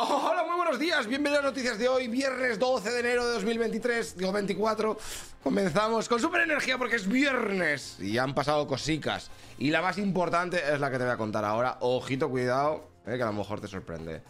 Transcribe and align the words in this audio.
Hola, 0.00 0.44
muy 0.44 0.54
buenos 0.54 0.78
días, 0.78 1.08
bienvenidos 1.08 1.44
a 1.44 1.48
noticias 1.48 1.76
de 1.76 1.88
hoy, 1.88 2.06
viernes 2.06 2.56
12 2.60 2.88
de 2.88 3.00
enero 3.00 3.26
de 3.26 3.32
2023, 3.32 4.16
digo 4.16 4.30
24. 4.30 4.96
Comenzamos 5.42 6.08
con 6.08 6.20
super 6.20 6.40
energía 6.42 6.78
porque 6.78 6.94
es 6.94 7.08
viernes 7.08 7.98
y 7.98 8.16
han 8.16 8.32
pasado 8.32 8.68
cosicas. 8.68 9.28
Y 9.58 9.70
la 9.70 9.82
más 9.82 9.98
importante 9.98 10.62
es 10.72 10.78
la 10.78 10.92
que 10.92 10.98
te 10.98 11.02
voy 11.02 11.12
a 11.12 11.16
contar 11.16 11.44
ahora. 11.44 11.78
Ojito, 11.80 12.30
cuidado, 12.30 12.88
eh, 13.06 13.16
que 13.16 13.22
a 13.24 13.26
lo 13.26 13.32
mejor 13.32 13.60
te 13.60 13.66
sorprende. 13.66 14.22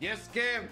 Y 0.00 0.06
es 0.06 0.20
que 0.30 0.66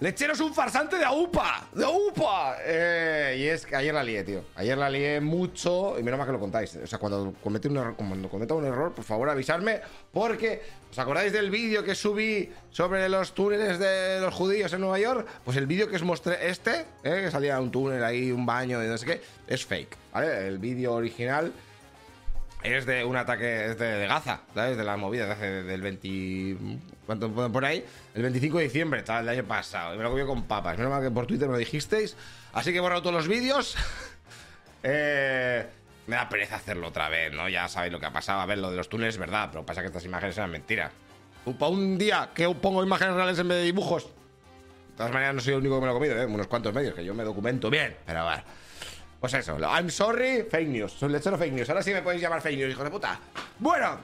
Lechero 0.00 0.32
es 0.32 0.38
un 0.38 0.54
farsante 0.54 0.96
de 0.96 1.04
AUPA, 1.04 1.70
de 1.72 1.84
AUPA. 1.84 2.58
Eh, 2.64 3.36
y 3.40 3.46
es 3.46 3.66
que 3.66 3.74
ayer 3.74 3.92
la 3.92 4.04
lié, 4.04 4.22
tío. 4.22 4.44
Ayer 4.54 4.78
la 4.78 4.88
lié 4.88 5.20
mucho 5.20 5.98
y 5.98 6.04
menos 6.04 6.18
mal 6.18 6.26
que 6.28 6.34
lo 6.34 6.38
contáis. 6.38 6.76
O 6.76 6.86
sea, 6.86 7.00
cuando 7.00 7.34
comete 7.42 7.66
un 7.66 7.78
error, 7.78 7.96
cuando 7.96 8.28
cometa 8.28 8.54
un 8.54 8.64
error, 8.64 8.92
por 8.92 9.04
favor 9.04 9.28
avisarme, 9.28 9.80
porque 10.12 10.62
¿os 10.88 10.98
acordáis 11.00 11.32
del 11.32 11.50
vídeo 11.50 11.82
que 11.82 11.96
subí 11.96 12.48
sobre 12.70 13.08
los 13.08 13.34
túneles 13.34 13.80
de 13.80 14.20
los 14.20 14.32
judíos 14.32 14.72
en 14.72 14.82
Nueva 14.82 15.00
York? 15.00 15.26
Pues 15.44 15.56
el 15.56 15.66
vídeo 15.66 15.88
que 15.88 15.96
os 15.96 16.04
mostré, 16.04 16.48
este, 16.48 16.86
eh, 17.02 17.22
que 17.24 17.30
salía 17.32 17.60
un 17.60 17.72
túnel 17.72 18.04
ahí, 18.04 18.30
un 18.30 18.46
baño 18.46 18.80
y 18.84 18.86
no 18.86 18.96
sé 18.96 19.04
qué, 19.04 19.20
es 19.48 19.66
fake, 19.66 19.96
¿vale? 20.12 20.46
El 20.46 20.58
vídeo 20.58 20.92
original 20.92 21.52
es 22.62 22.86
de 22.86 23.04
un 23.04 23.16
ataque 23.16 23.44
de, 23.44 24.06
Gaza, 24.06 24.40
¿sabes? 24.54 24.76
De 24.76 24.84
la 24.84 24.96
movida 24.96 25.26
de 25.26 25.32
hace, 25.32 25.62
del 25.62 25.80
20. 25.80 26.56
¿Cuánto 27.06 27.32
por 27.32 27.64
ahí? 27.64 27.84
El 28.14 28.22
25 28.22 28.58
de 28.58 28.64
diciembre, 28.64 29.02
tal, 29.02 29.26
del 29.26 29.38
año 29.38 29.48
pasado. 29.48 29.94
Y 29.94 29.98
me 29.98 30.02
lo 30.02 30.10
comí 30.10 30.24
con 30.24 30.42
papas. 30.44 30.76
Menos 30.76 30.90
mal 30.90 31.02
que 31.02 31.10
por 31.10 31.26
Twitter 31.26 31.46
me 31.46 31.52
lo 31.52 31.58
dijisteis. 31.58 32.16
Así 32.52 32.72
que 32.72 32.78
he 32.78 32.80
borrado 32.80 33.02
todos 33.02 33.14
los 33.14 33.28
vídeos. 33.28 33.76
eh, 34.82 35.66
me 36.06 36.16
da 36.16 36.28
pereza 36.28 36.56
hacerlo 36.56 36.88
otra 36.88 37.08
vez, 37.08 37.32
¿no? 37.32 37.48
Ya 37.48 37.68
sabéis 37.68 37.92
lo 37.92 38.00
que 38.00 38.06
ha 38.06 38.12
pasado. 38.12 38.40
A 38.40 38.46
ver, 38.46 38.58
lo 38.58 38.70
de 38.70 38.76
los 38.76 38.88
túneles 38.88 39.14
es 39.14 39.20
verdad, 39.20 39.48
pero 39.52 39.64
pasa 39.64 39.80
que 39.80 39.86
estas 39.86 40.04
imágenes 40.04 40.36
eran 40.36 40.50
mentiras. 40.50 40.90
Un 41.44 41.96
día 41.96 42.30
que 42.34 42.48
pongo 42.54 42.82
imágenes 42.82 43.14
reales 43.14 43.38
en 43.38 43.48
vez 43.48 43.58
de 43.58 43.64
dibujos. 43.64 44.04
De 44.04 44.96
todas 44.96 45.12
maneras, 45.12 45.34
no 45.34 45.40
soy 45.40 45.54
el 45.54 45.60
único 45.60 45.76
que 45.76 45.80
me 45.80 45.86
lo 45.86 45.92
he 45.92 45.94
comido, 45.94 46.20
¿eh? 46.20 46.26
Unos 46.26 46.48
cuantos 46.48 46.74
medios, 46.74 46.94
que 46.94 47.04
yo 47.04 47.14
me 47.14 47.22
documento 47.22 47.70
bien. 47.70 47.96
Pero 48.04 48.24
bueno. 48.24 48.42
Pues 49.20 49.34
eso, 49.34 49.58
I'm 49.58 49.90
sorry, 49.90 50.44
fake 50.48 50.68
news. 50.68 51.02
Lechero 51.02 51.36
fake 51.36 51.52
news. 51.52 51.68
Ahora 51.68 51.82
sí 51.82 51.92
me 51.92 52.02
podéis 52.02 52.22
llamar 52.22 52.40
fake 52.40 52.56
news, 52.56 52.70
hijo 52.70 52.84
de 52.84 52.90
puta. 52.90 53.18
Bueno, 53.58 53.98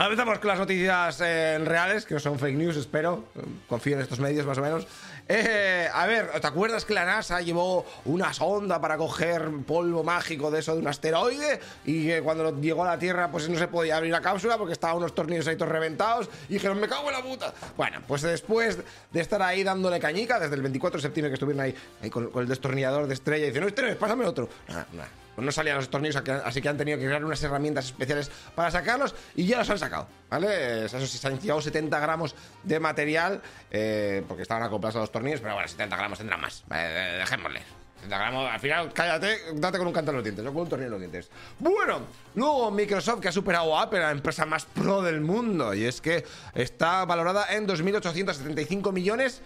Empezamos 0.00 0.38
con 0.38 0.48
las 0.48 0.58
noticias 0.60 1.20
eh, 1.20 1.58
reales, 1.58 2.06
que 2.06 2.14
no 2.14 2.20
son 2.20 2.38
fake 2.38 2.56
news, 2.56 2.76
espero. 2.76 3.24
Confío 3.68 3.96
en 3.96 4.02
estos 4.02 4.20
medios, 4.20 4.46
más 4.46 4.56
o 4.56 4.62
menos. 4.62 4.86
Eh, 5.28 5.88
a 5.92 6.06
ver, 6.06 6.30
¿te 6.40 6.46
acuerdas 6.46 6.84
que 6.84 6.94
la 6.94 7.04
NASA 7.04 7.40
llevó 7.40 7.84
una 8.04 8.32
sonda 8.32 8.80
para 8.80 8.96
coger 8.96 9.50
polvo 9.66 10.04
mágico 10.04 10.52
de 10.52 10.60
eso 10.60 10.74
de 10.74 10.82
un 10.82 10.86
asteroide? 10.86 11.58
Y 11.84 12.06
que 12.06 12.22
cuando 12.22 12.60
llegó 12.60 12.84
a 12.84 12.86
la 12.86 12.98
Tierra, 12.98 13.28
pues 13.32 13.48
no 13.48 13.58
se 13.58 13.66
podía 13.66 13.96
abrir 13.96 14.12
la 14.12 14.20
cápsula 14.20 14.56
porque 14.56 14.72
estaban 14.72 14.98
unos 14.98 15.16
tornillos 15.16 15.48
ahí 15.48 15.56
todos 15.56 15.72
reventados. 15.72 16.30
Y 16.48 16.54
dijeron, 16.54 16.78
me 16.78 16.88
cago 16.88 17.08
en 17.08 17.14
la 17.14 17.22
puta. 17.22 17.52
Bueno, 17.76 18.00
pues 18.06 18.22
después 18.22 18.78
de 19.10 19.20
estar 19.20 19.42
ahí 19.42 19.64
dándole 19.64 19.98
cañica, 19.98 20.38
desde 20.38 20.54
el 20.54 20.62
24 20.62 20.98
de 20.98 21.02
septiembre 21.02 21.30
que 21.30 21.34
estuvieron 21.34 21.60
ahí, 21.60 22.10
con, 22.10 22.30
el 22.36 22.46
destornillador 22.46 23.08
de 23.08 23.14
estrella, 23.14 23.46
y 23.46 23.48
dicen, 23.48 23.62
no, 23.62 23.68
este 23.68 23.96
pásame 23.96 24.26
otro. 24.26 24.48
Nada, 24.68 24.86
nada 24.92 25.08
pues 25.38 25.46
no 25.46 25.52
salían 25.52 25.76
los 25.76 25.88
tornillos, 25.88 26.20
así 26.44 26.60
que 26.60 26.68
han 26.68 26.76
tenido 26.76 26.98
que 26.98 27.04
crear 27.04 27.24
unas 27.24 27.40
herramientas 27.44 27.84
especiales 27.84 28.28
para 28.56 28.72
sacarlos 28.72 29.14
y 29.36 29.46
ya 29.46 29.58
los 29.58 29.70
han 29.70 29.78
sacado, 29.78 30.08
¿vale? 30.28 30.86
Eso 30.86 30.98
sí, 31.06 31.16
se 31.16 31.28
han 31.28 31.38
llevado 31.38 31.62
70 31.62 31.96
gramos 32.00 32.34
de 32.64 32.80
material, 32.80 33.40
eh, 33.70 34.24
porque 34.26 34.42
estaban 34.42 34.64
acoplados 34.64 34.96
a 34.96 34.98
los 34.98 35.12
tornillos, 35.12 35.40
pero 35.40 35.54
bueno, 35.54 35.68
70 35.68 35.96
gramos 35.96 36.18
tendrán 36.18 36.40
más, 36.40 36.64
dejémosle. 36.68 37.60
70 37.98 38.18
gramos, 38.18 38.50
al 38.50 38.58
final, 38.58 38.92
cállate, 38.92 39.38
date 39.54 39.78
con 39.78 39.86
un 39.86 39.92
canto 39.92 40.10
en 40.10 40.16
los 40.16 40.24
dientes, 40.24 40.44
no 40.44 40.52
con 40.52 40.62
un 40.62 40.68
tornillo 40.70 40.86
en 40.86 40.90
los 40.90 41.00
dientes. 41.02 41.30
Bueno, 41.60 42.00
luego 42.34 42.72
Microsoft 42.72 43.20
que 43.20 43.28
ha 43.28 43.32
superado 43.32 43.78
a 43.78 43.82
Apple, 43.82 44.00
la 44.00 44.10
empresa 44.10 44.44
más 44.44 44.64
pro 44.64 45.02
del 45.02 45.20
mundo, 45.20 45.72
y 45.72 45.84
es 45.84 46.00
que 46.00 46.24
está 46.52 47.04
valorada 47.04 47.54
en 47.54 47.64
2.875 47.68 48.92
millones 48.92 49.40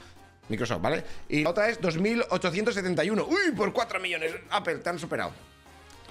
Microsoft, 0.48 0.80
¿vale? 0.80 1.04
Y 1.28 1.42
la 1.42 1.50
otra 1.50 1.68
es 1.68 1.80
2.871. 1.80 3.26
¡Uy! 3.28 3.52
Por 3.54 3.74
4 3.74 4.00
millones. 4.00 4.32
Apple, 4.50 4.76
te 4.76 4.88
han 4.88 4.98
superado. 4.98 5.32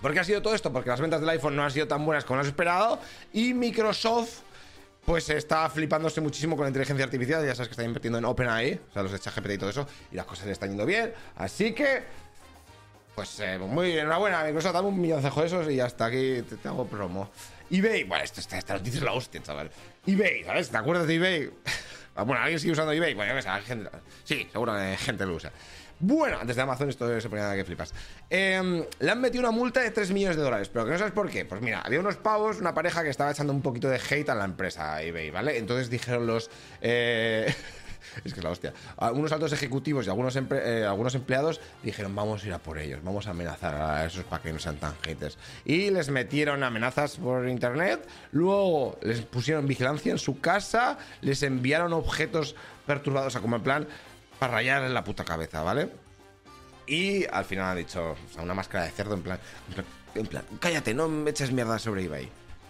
¿Por 0.01 0.13
qué 0.13 0.19
ha 0.19 0.23
sido 0.23 0.41
todo 0.41 0.55
esto? 0.55 0.73
Porque 0.73 0.89
las 0.89 0.99
ventas 0.99 1.19
del 1.19 1.29
iPhone 1.29 1.55
no 1.55 1.63
han 1.63 1.71
sido 1.71 1.87
tan 1.87 2.03
buenas 2.05 2.25
como 2.25 2.37
lo 2.37 2.41
has 2.41 2.47
esperado 2.47 2.99
y 3.33 3.53
Microsoft 3.53 4.39
pues 5.05 5.29
está 5.29 5.69
flipándose 5.69 6.21
muchísimo 6.21 6.55
con 6.55 6.65
la 6.65 6.69
inteligencia 6.69 7.05
artificial, 7.05 7.45
ya 7.45 7.55
sabes 7.55 7.69
que 7.69 7.73
está 7.73 7.83
invirtiendo 7.83 8.19
en 8.19 8.25
OpenAI, 8.25 8.79
o 8.89 8.93
sea, 8.93 9.03
los 9.03 9.11
de 9.11 9.19
ChatGPT 9.19 9.51
y 9.51 9.57
todo 9.57 9.69
eso, 9.69 9.87
y 10.11 10.15
las 10.15 10.25
cosas 10.25 10.45
le 10.45 10.51
están 10.51 10.69
yendo 10.69 10.85
bien, 10.85 11.11
así 11.35 11.73
que 11.73 12.03
pues 13.15 13.39
eh, 13.39 13.57
muy 13.57 13.97
enhorabuena, 13.97 14.43
Microsoft, 14.43 14.73
dame 14.73 14.87
un 14.87 15.01
milloncejo 15.01 15.41
de 15.41 15.47
esos 15.47 15.69
y 15.69 15.79
hasta 15.79 16.05
aquí 16.05 16.43
te, 16.43 16.67
hago 16.67 16.85
promo. 16.85 17.29
eBay, 17.69 18.03
bueno, 18.03 18.23
esto, 18.23 18.39
esta, 18.39 18.73
noticia 18.73 18.99
es 18.99 19.03
la 19.03 19.13
hostia, 19.13 19.41
chaval. 19.41 19.69
eBay, 20.05 20.43
¿sabes? 20.43 20.69
¿Te 20.69 20.77
acuerdas 20.77 21.07
de 21.07 21.15
eBay? 21.15 21.51
bueno, 22.15 22.41
¿alguien 22.41 22.59
sigue 22.59 22.71
usando 22.71 22.93
eBay? 22.93 23.13
Bueno, 23.13 23.39
yo 23.39 23.61
gente, 23.63 23.89
sí, 24.23 24.47
seguro 24.51 24.73
gente 24.97 25.25
lo 25.25 25.35
usa. 25.35 25.51
Bueno, 26.03 26.39
antes 26.41 26.55
de 26.55 26.61
Amazon 26.63 26.89
esto 26.89 27.21
se 27.21 27.29
ponía 27.29 27.53
que 27.55 27.63
flipas. 27.63 27.93
Em, 28.27 28.83
le 28.99 29.11
han 29.11 29.21
metido 29.21 29.41
una 29.41 29.51
multa 29.51 29.81
de 29.81 29.91
3 29.91 30.11
millones 30.11 30.35
de 30.35 30.41
dólares, 30.41 30.67
pero 30.69 30.85
que 30.85 30.91
no 30.91 30.97
sabes 30.97 31.13
por 31.13 31.29
qué. 31.29 31.45
Pues 31.45 31.61
mira, 31.61 31.81
había 31.81 31.99
unos 31.99 32.17
pavos, 32.17 32.59
una 32.59 32.73
pareja 32.73 33.03
que 33.03 33.09
estaba 33.09 33.29
echando 33.29 33.53
un 33.53 33.61
poquito 33.61 33.87
de 33.87 33.97
hate 33.97 34.29
a 34.29 34.35
la 34.35 34.45
empresa 34.45 34.99
eBay, 35.03 35.29
¿vale? 35.29 35.59
Entonces 35.59 35.91
dijeron 35.91 36.25
los... 36.25 36.49
Eh, 36.81 37.53
es 38.25 38.33
que 38.33 38.39
es 38.39 38.43
la 38.43 38.49
hostia. 38.49 38.73
Algunos 38.97 39.31
altos 39.31 39.53
ejecutivos 39.53 40.07
y 40.07 40.09
algunos, 40.09 40.35
eh, 40.35 40.85
algunos 40.87 41.13
empleados 41.13 41.61
dijeron, 41.83 42.15
vamos 42.15 42.43
a 42.43 42.47
ir 42.47 42.53
a 42.53 42.57
por 42.57 42.79
ellos, 42.79 43.03
vamos 43.03 43.27
a 43.27 43.31
amenazar 43.31 43.75
a 43.75 44.05
esos 44.05 44.23
para 44.23 44.41
que 44.41 44.51
no 44.51 44.57
sean 44.57 44.77
tan 44.77 44.95
haters. 45.01 45.37
Y 45.65 45.91
les 45.91 46.09
metieron 46.09 46.63
amenazas 46.63 47.17
por 47.17 47.47
internet, 47.47 48.07
luego 48.31 48.97
les 49.03 49.21
pusieron 49.21 49.67
vigilancia 49.67 50.11
en 50.11 50.17
su 50.17 50.39
casa, 50.39 50.97
les 51.21 51.43
enviaron 51.43 51.93
objetos 51.93 52.55
perturbados, 52.87 53.27
o 53.27 53.31
sea, 53.31 53.41
como 53.41 53.55
en 53.57 53.61
plan, 53.63 53.87
para 54.41 54.53
rayar 54.53 54.81
en 54.81 54.95
la 54.95 55.03
puta 55.03 55.23
cabeza, 55.23 55.61
¿vale? 55.61 55.87
Y 56.87 57.25
al 57.25 57.45
final 57.45 57.65
ha 57.65 57.75
dicho, 57.75 58.13
o 58.13 58.33
sea, 58.33 58.41
una 58.41 58.55
máscara 58.55 58.85
de 58.85 58.89
cerdo 58.89 59.13
en 59.13 59.21
plan, 59.21 59.39
en 60.15 60.25
plan, 60.25 60.43
cállate, 60.59 60.95
no 60.95 61.07
me 61.07 61.29
eches 61.29 61.51
mierda 61.51 61.77
sobre 61.77 62.01
Ibai. 62.01 62.27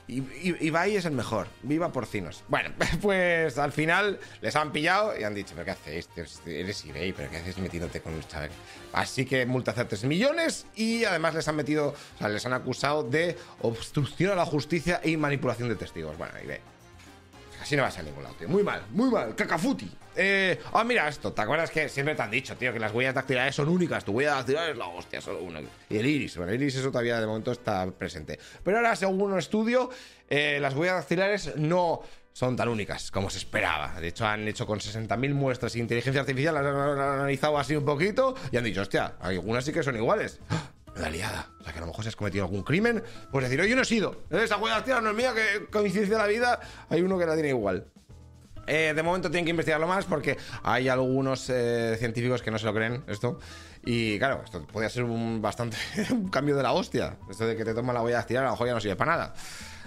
Ibai 0.10 0.98
es 0.98 1.06
el 1.06 1.14
mejor, 1.14 1.48
viva 1.64 1.94
porcinos. 1.94 2.44
Bueno, 2.50 2.72
pues 3.02 3.58
al 3.58 3.72
final 3.72 4.20
les 4.42 4.54
han 4.58 4.74
pillado 4.74 5.18
y 5.18 5.24
han 5.24 5.34
dicho, 5.34 5.54
¿pero 5.56 5.64
qué 5.64 5.72
haces? 5.72 6.10
Eres 6.46 6.84
eBay, 6.84 7.14
¿pero 7.14 7.30
qué 7.30 7.38
haces 7.38 7.58
metiéndote 7.58 8.02
con 8.02 8.16
un 8.16 8.28
chaval? 8.28 8.50
Así 8.92 9.26
que 9.26 9.46
multa 9.46 9.72
hace 9.72 9.86
3 9.86 10.04
millones 10.04 10.66
y 10.76 11.06
además 11.06 11.36
les 11.36 11.48
han 11.48 11.56
metido, 11.56 11.96
o 12.16 12.18
sea, 12.18 12.28
les 12.28 12.46
han 12.46 12.52
acusado 12.52 13.04
de 13.04 13.38
obstrucción 13.62 14.34
a 14.34 14.36
la 14.36 14.46
justicia 14.46 15.00
y 15.06 15.16
manipulación 15.16 15.70
de 15.70 15.76
testigos. 15.78 16.18
Bueno, 16.18 16.34
eBay. 16.38 16.60
Así 17.62 17.76
no 17.76 17.84
vas 17.84 17.98
a 17.98 18.02
ningún 18.02 18.24
lado, 18.24 18.36
tío. 18.36 18.50
Muy 18.50 18.64
mal, 18.64 18.84
muy 18.90 19.12
mal. 19.12 19.36
Cacafuti. 19.36 19.90
Eh, 20.16 20.60
ah, 20.74 20.84
mira 20.84 21.08
esto. 21.08 21.32
¿Te 21.32 21.42
acuerdas 21.42 21.70
que 21.70 21.88
siempre 21.90 22.16
te 22.16 22.22
han 22.24 22.32
dicho, 22.32 22.58
tío, 22.58 22.74
que 22.74 22.80
las 22.80 22.92
huellas 22.92 23.14
dactilares 23.14 23.54
son 23.54 23.70
únicas? 23.70 24.04
Tu 24.04 24.12
huella 24.12 24.36
dactilar 24.36 24.72
es 24.72 24.78
la 24.78 24.88
hostia, 24.88 25.22
solo 25.22 25.44
una. 25.44 25.62
Y 25.88 25.98
el 25.98 26.06
iris. 26.06 26.38
Bueno, 26.38 26.52
el 26.52 26.62
iris 26.62 26.78
eso 26.78 26.90
todavía 26.90 27.20
de 27.20 27.28
momento 27.28 27.52
está 27.52 27.90
presente. 27.92 28.40
Pero 28.64 28.78
ahora, 28.78 28.96
según 28.96 29.22
un 29.22 29.38
estudio, 29.38 29.92
eh, 30.28 30.58
las 30.60 30.74
huellas 30.74 30.96
dactilares 30.96 31.56
no 31.56 32.02
son 32.34 32.56
tan 32.56 32.68
únicas 32.68 33.12
como 33.12 33.30
se 33.30 33.38
esperaba. 33.38 34.00
De 34.00 34.08
hecho, 34.08 34.26
han 34.26 34.48
hecho 34.48 34.66
con 34.66 34.80
60.000 34.80 35.34
muestras 35.34 35.74
de 35.74 35.80
inteligencia 35.80 36.22
artificial, 36.22 36.56
las 36.56 36.66
han 36.66 37.00
analizado 37.00 37.60
así 37.60 37.76
un 37.76 37.86
poquito 37.86 38.36
y 38.52 38.58
han 38.58 38.64
dicho, 38.64 38.82
hostia, 38.82 39.16
algunas 39.20 39.64
sí 39.64 39.72
que 39.72 39.84
son 39.84 39.96
iguales. 39.96 40.40
La 40.96 41.10
liada. 41.10 41.48
O 41.60 41.64
sea, 41.64 41.72
que 41.72 41.80
a 41.80 41.82
lo 41.82 41.88
mejor 41.88 42.04
se 42.04 42.10
has 42.10 42.16
cometido 42.16 42.44
algún 42.44 42.64
crimen, 42.64 43.04
pues 43.32 43.44
decir, 43.46 43.62
oye, 43.62 43.70
yo 43.70 43.76
no 43.76 43.84
he 43.84 43.86
sido. 43.86 44.24
Esa 44.30 44.58
huella 44.58 44.84
tía 44.84 45.00
no 45.00 45.12
es 45.12 45.16
mía, 45.16 45.34
que 45.34 45.68
coincidencia 45.68 46.18
de 46.18 46.22
la 46.22 46.28
vida, 46.28 46.60
hay 46.90 47.02
uno 47.02 47.18
que 47.18 47.26
la 47.26 47.34
tiene 47.34 47.50
igual. 47.50 47.88
Eh, 48.68 48.94
de 48.96 49.04
momento 49.04 49.30
tienen 49.30 49.46
que 49.46 49.52
investigarlo 49.52 49.88
más 49.88 50.06
porque 50.06 50.38
hay 50.64 50.88
algunos 50.88 51.50
eh, 51.50 51.96
científicos 51.98 52.42
que 52.42 52.52
no 52.52 52.60
se 52.60 52.66
lo 52.66 52.74
creen 52.74 53.04
esto. 53.08 53.40
Y 53.84 54.20
claro, 54.20 54.42
esto 54.44 54.66
podría 54.68 54.90
ser 54.90 55.04
un 55.04 55.42
bastante 55.42 55.78
un 56.12 56.30
cambio 56.30 56.56
de 56.56 56.64
la 56.64 56.74
hostia. 56.74 57.18
Esto 57.30 57.48
de 57.48 57.56
que 57.56 57.66
te 57.66 57.74
toma 57.74 57.94
la 57.94 58.02
huella 58.02 58.26
tirar, 58.26 58.44
a 58.44 58.48
lo 58.48 58.52
mejor 58.54 58.68
ya 58.68 58.74
no 58.74 58.80
sirve 58.80 58.96
para 58.96 59.12
nada. 59.12 59.34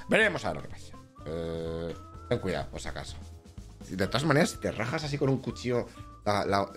Veremos 0.08 0.44
a 0.44 0.48
ver 0.48 0.56
lo 0.56 0.62
que 0.62 0.68
pasa. 0.68 0.92
Eh, 1.26 1.94
ten 2.28 2.38
cuidado, 2.38 2.68
por 2.70 2.80
si 2.80 2.88
acaso. 2.88 3.16
De 3.88 4.06
todas 4.06 4.24
maneras, 4.24 4.50
si 4.50 4.58
te 4.58 4.72
rajas 4.72 5.04
así 5.04 5.18
con 5.18 5.28
un 5.28 5.38
cuchillo, 5.38 5.86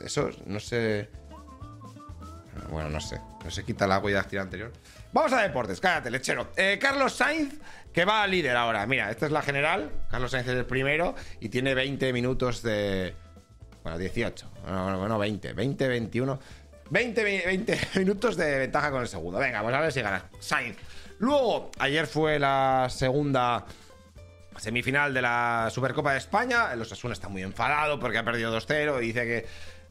eso 0.04 0.30
no 0.46 0.60
sé. 0.60 1.10
Bueno, 2.70 2.90
no 2.90 3.00
sé. 3.00 3.20
No 3.44 3.52
se 3.52 3.64
quita 3.64 3.88
la 3.88 4.00
huella 4.00 4.18
dactilar 4.18 4.44
anterior. 4.44 4.74
Vamos 5.14 5.34
a 5.34 5.42
deportes, 5.42 5.80
cállate, 5.80 6.12
lechero. 6.12 6.50
Eh, 6.58 6.78
Carlos 6.82 7.14
Sainz, 7.14 7.56
que 7.94 8.06
va 8.06 8.24
a 8.24 8.28
líder 8.28 8.56
ahora. 8.56 8.86
Mira, 8.86 9.10
esta 9.10 9.26
es 9.26 9.32
la 9.32 9.42
general. 9.42 9.92
Carlos 10.10 10.32
Sainz 10.32 10.48
es 10.48 10.56
el 10.56 10.66
primero 10.66 11.16
y 11.40 11.50
tiene 11.50 11.74
20 11.74 12.12
minutos 12.14 12.62
de. 12.62 13.16
Bueno, 13.84 13.98
18. 13.98 14.52
Bueno, 14.64 15.00
bueno 15.00 15.18
20. 15.18 15.54
20, 15.54 15.88
21. 15.88 16.40
20, 16.90 17.24
20 17.24 17.80
minutos 17.96 18.38
de 18.38 18.60
ventaja 18.60 18.92
con 18.92 19.02
el 19.02 19.08
segundo. 19.08 19.40
Venga, 19.40 19.62
vamos 19.62 19.74
a 19.78 19.82
ver 19.82 19.92
si 19.92 20.02
gana 20.02 20.26
Sainz. 20.40 20.78
Luego, 21.20 21.72
ayer 21.80 22.06
fue 22.06 22.38
la 22.38 22.88
segunda 22.90 23.66
semifinal 24.58 25.14
de 25.14 25.22
la 25.22 25.70
Supercopa 25.72 26.12
de 26.12 26.20
España. 26.20 26.72
El 26.74 26.82
Osasuna 26.82 27.14
está 27.14 27.30
muy 27.30 27.44
enfadado 27.44 28.00
porque 28.00 28.18
ha 28.18 28.24
perdido 28.24 28.56
2-0 28.56 29.02
y 29.02 29.08
dice 29.08 29.26
que 29.26 29.46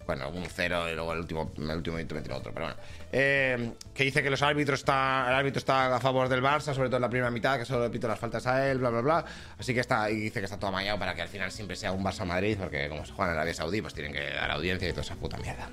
Bueno, 0.06 0.28
un 0.28 0.46
cero 0.46 0.88
y 0.88 0.94
luego 0.94 1.12
el 1.12 1.18
último, 1.18 1.52
el 1.56 1.70
último 1.70 1.96
minuto 1.96 2.14
metió 2.14 2.36
otro, 2.36 2.52
pero 2.52 2.66
bueno. 2.66 2.80
Eh, 3.10 3.72
que 3.92 4.04
dice 4.04 4.22
que 4.22 4.30
los 4.30 4.40
árbitros 4.40 4.80
está, 4.80 5.26
el 5.28 5.34
árbitro 5.34 5.58
está 5.58 5.96
a 5.96 6.00
favor 6.00 6.28
del 6.28 6.42
Barça, 6.42 6.74
sobre 6.74 6.88
todo 6.88 6.96
en 6.96 7.02
la 7.02 7.10
primera 7.10 7.30
mitad, 7.30 7.58
que 7.58 7.64
solo 7.64 7.84
le 7.84 7.90
pito 7.90 8.06
las 8.06 8.18
faltas 8.18 8.46
a 8.46 8.70
él, 8.70 8.78
bla, 8.78 8.90
bla, 8.90 9.00
bla. 9.00 9.24
Así 9.58 9.74
que 9.74 9.80
está, 9.80 10.08
y 10.10 10.16
dice 10.16 10.38
que 10.38 10.44
está 10.44 10.58
todo 10.58 10.68
amañado 10.68 10.98
para 10.98 11.14
que 11.14 11.22
al 11.22 11.28
final 11.28 11.50
siempre 11.50 11.76
sea 11.76 11.90
un 11.90 12.04
Barça-Madrid, 12.04 12.56
porque 12.58 12.88
como 12.88 13.04
se 13.04 13.12
juega 13.12 13.32
en 13.32 13.38
Arabia 13.38 13.54
Saudí, 13.54 13.82
pues 13.82 13.94
tienen 13.94 14.12
que 14.12 14.30
dar 14.30 14.50
audiencia 14.52 14.88
y 14.88 14.92
toda 14.92 15.02
esa 15.02 15.16
puta 15.16 15.36
mierda. 15.38 15.68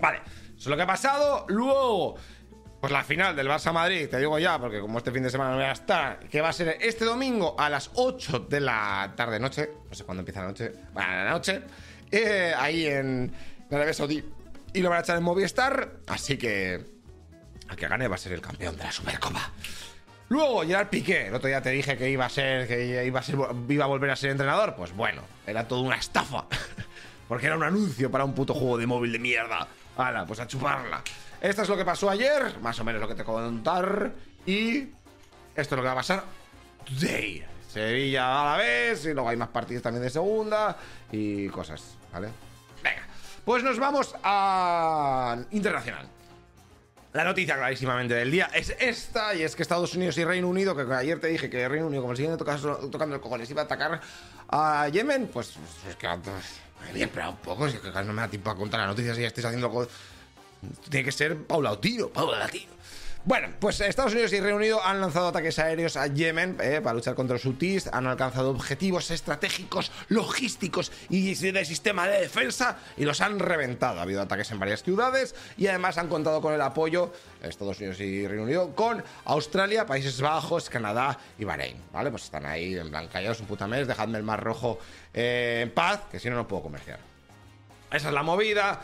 Vale, 0.00 0.18
eso 0.18 0.54
es 0.56 0.66
lo 0.66 0.76
que 0.76 0.82
ha 0.82 0.86
pasado. 0.86 1.44
Luego, 1.48 2.16
pues 2.80 2.92
la 2.92 3.04
final 3.04 3.36
del 3.36 3.46
Barça 3.46 3.72
Madrid, 3.72 4.08
te 4.08 4.18
digo 4.18 4.38
ya, 4.38 4.58
porque 4.58 4.80
como 4.80 4.98
este 4.98 5.10
fin 5.12 5.22
de 5.22 5.30
semana 5.30 5.50
no 5.50 5.56
voy 5.56 5.66
a 5.66 5.72
estar, 5.72 6.20
que 6.20 6.40
va 6.40 6.48
a 6.48 6.52
ser 6.52 6.78
este 6.80 7.04
domingo 7.04 7.54
a 7.58 7.68
las 7.68 7.90
8 7.94 8.46
de 8.48 8.60
la 8.60 9.12
tarde 9.16 9.38
noche, 9.38 9.70
no 9.88 9.94
sé 9.94 10.04
cuándo 10.04 10.20
empieza 10.20 10.40
la 10.40 10.48
noche, 10.48 10.72
bueno, 10.94 11.24
la 11.24 11.30
noche, 11.30 11.62
eh, 12.10 12.54
ahí 12.56 12.86
en 12.86 13.32
Arabia 13.70 13.94
Saudí. 13.94 14.24
Y 14.72 14.80
lo 14.80 14.90
van 14.90 14.98
a 14.98 15.00
echar 15.02 15.16
en 15.16 15.24
Movistar, 15.24 15.98
así 16.06 16.36
que 16.36 16.84
al 17.68 17.76
que 17.76 17.88
gane 17.88 18.08
va 18.08 18.16
a 18.16 18.18
ser 18.18 18.32
el 18.32 18.40
campeón 18.40 18.76
de 18.76 18.84
la 18.84 18.92
Supercopa. 18.92 19.52
Luego, 20.28 20.62
Gerard 20.62 20.88
Piqué, 20.88 21.26
el 21.26 21.34
otro 21.34 21.48
día 21.48 21.60
te 21.60 21.70
dije 21.70 21.96
que 21.96 22.08
iba 22.08 22.24
a 22.24 22.28
ser, 22.28 22.68
que 22.68 23.04
iba 23.04 23.84
a 23.84 23.88
volver 23.88 24.10
a 24.10 24.16
ser 24.16 24.30
entrenador. 24.30 24.76
Pues 24.76 24.94
bueno, 24.94 25.22
era 25.44 25.66
toda 25.66 25.82
una 25.82 25.96
estafa. 25.96 26.46
Porque 27.28 27.46
era 27.46 27.56
un 27.56 27.64
anuncio 27.64 28.10
para 28.10 28.24
un 28.24 28.32
puto 28.32 28.54
juego 28.54 28.78
de 28.78 28.86
móvil 28.86 29.12
de 29.12 29.18
mierda. 29.18 29.66
Hala, 29.96 30.24
pues 30.26 30.38
a 30.38 30.46
chuparla. 30.46 31.02
Esto 31.40 31.62
es 31.62 31.68
lo 31.68 31.76
que 31.76 31.84
pasó 31.84 32.08
ayer, 32.10 32.58
más 32.60 32.78
o 32.78 32.84
menos 32.84 33.00
lo 33.00 33.08
que 33.08 33.14
te 33.14 33.22
acabo 33.22 33.38
contar. 33.38 34.12
Y 34.46 34.82
esto 34.82 34.94
es 35.54 35.70
lo 35.72 35.76
que 35.78 35.86
va 35.86 35.92
a 35.92 35.96
pasar 35.96 36.24
today. 36.84 37.44
Sevilla 37.72 38.40
a 38.40 38.44
la 38.52 38.56
vez, 38.62 39.04
y 39.04 39.12
luego 39.12 39.28
hay 39.28 39.36
más 39.36 39.48
partidos 39.48 39.82
también 39.82 40.02
de 40.02 40.10
segunda 40.10 40.76
y 41.12 41.48
cosas, 41.48 41.82
¿vale? 42.12 42.28
Venga, 42.82 43.06
pues 43.44 43.62
nos 43.62 43.78
vamos 43.78 44.14
a 44.22 45.36
internacional. 45.52 46.08
La 47.12 47.24
noticia 47.24 47.56
clarísimamente 47.56 48.14
del 48.14 48.30
día 48.30 48.50
es 48.54 48.74
esta, 48.78 49.34
y 49.34 49.42
es 49.42 49.56
que 49.56 49.62
Estados 49.62 49.94
Unidos 49.94 50.16
y 50.18 50.24
Reino 50.24 50.48
Unido, 50.48 50.76
que 50.76 50.92
ayer 50.94 51.18
te 51.20 51.26
dije 51.26 51.50
que 51.50 51.68
Reino 51.68 51.86
Unido, 51.86 52.02
como 52.02 52.14
siguen 52.14 52.36
tocando 52.36 53.14
el 53.14 53.20
cojones, 53.20 53.50
iba 53.50 53.62
a 53.62 53.64
atacar 53.64 54.00
a 54.48 54.88
Yemen, 54.88 55.28
pues, 55.28 55.54
es 55.88 55.96
que 55.96 56.06
me 56.06 56.90
había 56.90 57.04
esperado 57.06 57.32
un 57.32 57.38
poco, 57.38 57.66
es 57.66 57.74
que 57.78 57.90
no 57.90 58.12
me 58.12 58.22
da 58.22 58.28
tiempo 58.28 58.50
a 58.50 58.56
contar 58.56 58.80
la 58.80 58.86
noticia 58.86 59.14
si 59.14 59.22
ya 59.22 59.26
estáis 59.26 59.46
haciendo. 59.46 59.88
Tiene 60.88 61.04
que 61.04 61.12
ser 61.12 61.36
paulatino, 61.44 62.08
paulatino. 62.08 62.72
Bueno, 63.22 63.48
pues 63.60 63.78
Estados 63.82 64.12
Unidos 64.12 64.32
y 64.32 64.40
Reino 64.40 64.56
Unido 64.56 64.82
han 64.82 64.98
lanzado 64.98 65.28
ataques 65.28 65.58
aéreos 65.58 65.94
a 65.98 66.06
Yemen 66.06 66.56
eh, 66.58 66.80
para 66.82 66.94
luchar 66.94 67.14
contra 67.14 67.34
los 67.34 67.44
hutíes, 67.44 67.86
han 67.92 68.06
alcanzado 68.06 68.48
objetivos 68.48 69.10
estratégicos, 69.10 69.92
logísticos 70.08 70.90
y 71.10 71.34
de 71.34 71.64
sistema 71.66 72.08
de 72.08 72.22
defensa 72.22 72.78
y 72.96 73.04
los 73.04 73.20
han 73.20 73.38
reventado. 73.38 73.98
Ha 73.98 74.02
habido 74.02 74.22
ataques 74.22 74.50
en 74.52 74.58
varias 74.58 74.82
ciudades 74.82 75.34
y 75.58 75.66
además 75.66 75.98
han 75.98 76.08
contado 76.08 76.40
con 76.40 76.54
el 76.54 76.62
apoyo 76.62 77.12
Estados 77.42 77.78
Unidos 77.78 78.00
y 78.00 78.26
Reino 78.26 78.44
Unido 78.44 78.74
con 78.74 79.04
Australia, 79.26 79.84
Países 79.84 80.18
Bajos, 80.22 80.70
Canadá 80.70 81.18
y 81.38 81.44
Bahrein. 81.44 81.76
¿Vale? 81.92 82.10
Pues 82.10 82.24
están 82.24 82.46
ahí 82.46 82.74
en 82.74 82.88
plan 82.88 83.06
callados 83.08 83.38
un 83.40 83.46
puta 83.46 83.66
mes, 83.66 83.86
dejadme 83.86 84.16
el 84.16 84.24
mar 84.24 84.42
rojo 84.42 84.78
eh, 85.12 85.60
en 85.64 85.70
paz, 85.72 86.04
que 86.10 86.18
si 86.18 86.30
no, 86.30 86.36
no 86.36 86.48
puedo 86.48 86.62
comerciar. 86.62 86.98
Esa 87.92 88.08
es 88.08 88.14
la 88.14 88.22
movida. 88.22 88.80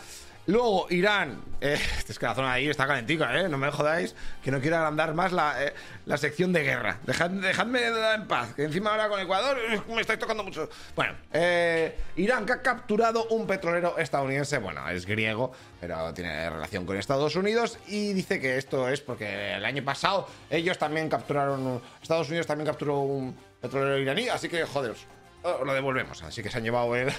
Luego, 0.47 0.87
Irán. 0.91 1.43
Eh, 1.61 1.79
es 2.09 2.19
que 2.19 2.27
la 2.27 2.35
zona 2.35 2.53
ahí 2.53 2.69
está 2.69 2.87
calentica, 2.87 3.41
¿eh? 3.41 3.49
No 3.49 3.59
me 3.59 3.71
jodáis. 3.71 4.15
Que 4.45 4.51
no 4.51 4.61
quiero 4.61 4.77
agrandar 4.77 5.15
más 5.15 5.33
la, 5.33 5.65
eh, 5.65 5.75
la 6.05 6.17
sección 6.17 6.53
de 6.53 6.63
guerra. 6.63 7.01
dejadme 7.05 7.81
en 8.15 8.27
paz. 8.29 8.55
Que 8.55 8.65
encima 8.65 8.91
ahora 8.91 9.09
con 9.09 9.21
Ecuador 9.21 9.59
eh, 9.59 9.81
me 9.89 10.01
estáis 10.01 10.19
tocando 10.21 10.45
mucho. 10.45 10.69
Bueno, 10.95 11.15
eh, 11.33 11.99
Irán 12.17 12.47
que 12.47 12.53
ha 12.53 12.63
capturado 12.63 13.27
un 13.29 13.47
petrolero 13.47 13.99
estadounidense. 13.99 14.59
Bueno, 14.59 14.89
es 14.89 15.05
griego, 15.05 15.53
pero 15.81 16.15
tiene 16.15 16.49
relación 16.49 16.87
con 16.87 16.97
Estados 16.97 17.35
Unidos. 17.35 17.79
Y 17.89 18.13
dice 18.13 18.39
que 18.41 18.57
esto 18.57 18.89
es 18.89 19.01
porque 19.01 19.55
el 19.55 19.65
año 19.65 19.83
pasado 19.85 20.29
ellos 20.49 20.79
también 20.79 21.09
capturaron. 21.09 21.83
Estados 22.01 22.29
Unidos 22.29 22.47
también 22.47 22.67
capturó 22.69 23.01
un 23.01 23.37
petrolero 23.61 23.99
iraní. 23.99 24.29
Así 24.29 24.49
que, 24.49 24.65
joderos, 24.65 25.07
lo 25.43 25.75
devolvemos. 25.75 26.23
Así 26.23 26.41
que 26.43 26.51
se 26.51 26.59
han 26.59 26.65
llevado 26.65 26.95
el, 26.95 27.13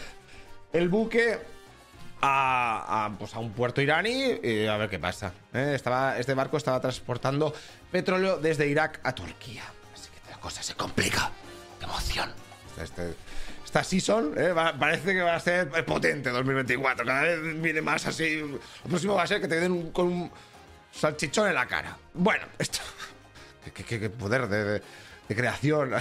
el 0.71 0.87
buque 0.87 1.56
a, 2.21 3.11
pues 3.17 3.33
a 3.35 3.39
un 3.39 3.51
puerto 3.51 3.81
iraní 3.81 4.39
y 4.41 4.65
a 4.65 4.77
ver 4.77 4.89
qué 4.89 4.99
pasa. 4.99 5.33
¿eh? 5.53 5.73
Estaba, 5.75 6.17
este 6.17 6.33
barco 6.33 6.57
estaba 6.57 6.79
transportando 6.79 7.53
petróleo 7.91 8.37
desde 8.37 8.67
Irak 8.67 8.99
a 9.03 9.13
Turquía. 9.13 9.63
Así 9.93 10.09
que 10.09 10.31
la 10.31 10.37
cosa 10.39 10.63
se 10.63 10.75
complica. 10.75 11.31
¡Qué 11.79 11.85
emoción! 11.85 12.31
Este, 12.81 13.13
esta 13.63 13.83
season 13.83 14.33
¿eh? 14.37 14.53
parece 14.79 15.13
que 15.13 15.21
va 15.21 15.35
a 15.35 15.39
ser 15.39 15.69
potente 15.85 16.29
2024. 16.29 17.05
Cada 17.05 17.23
vez 17.23 17.61
viene 17.61 17.81
más 17.81 18.05
así. 18.07 18.37
Lo 18.39 18.89
próximo 18.89 19.15
va 19.15 19.23
a 19.23 19.27
ser 19.27 19.41
que 19.41 19.47
te 19.47 19.59
den 19.59 19.91
con 19.91 20.07
un 20.07 20.31
salchichón 20.91 21.47
en 21.47 21.55
la 21.55 21.65
cara. 21.67 21.97
Bueno, 22.13 22.45
esto. 22.57 22.79
¿Qué, 23.73 24.09
poder 24.09 24.47
de, 24.47 24.81
de 25.27 25.35
creación 25.35 25.91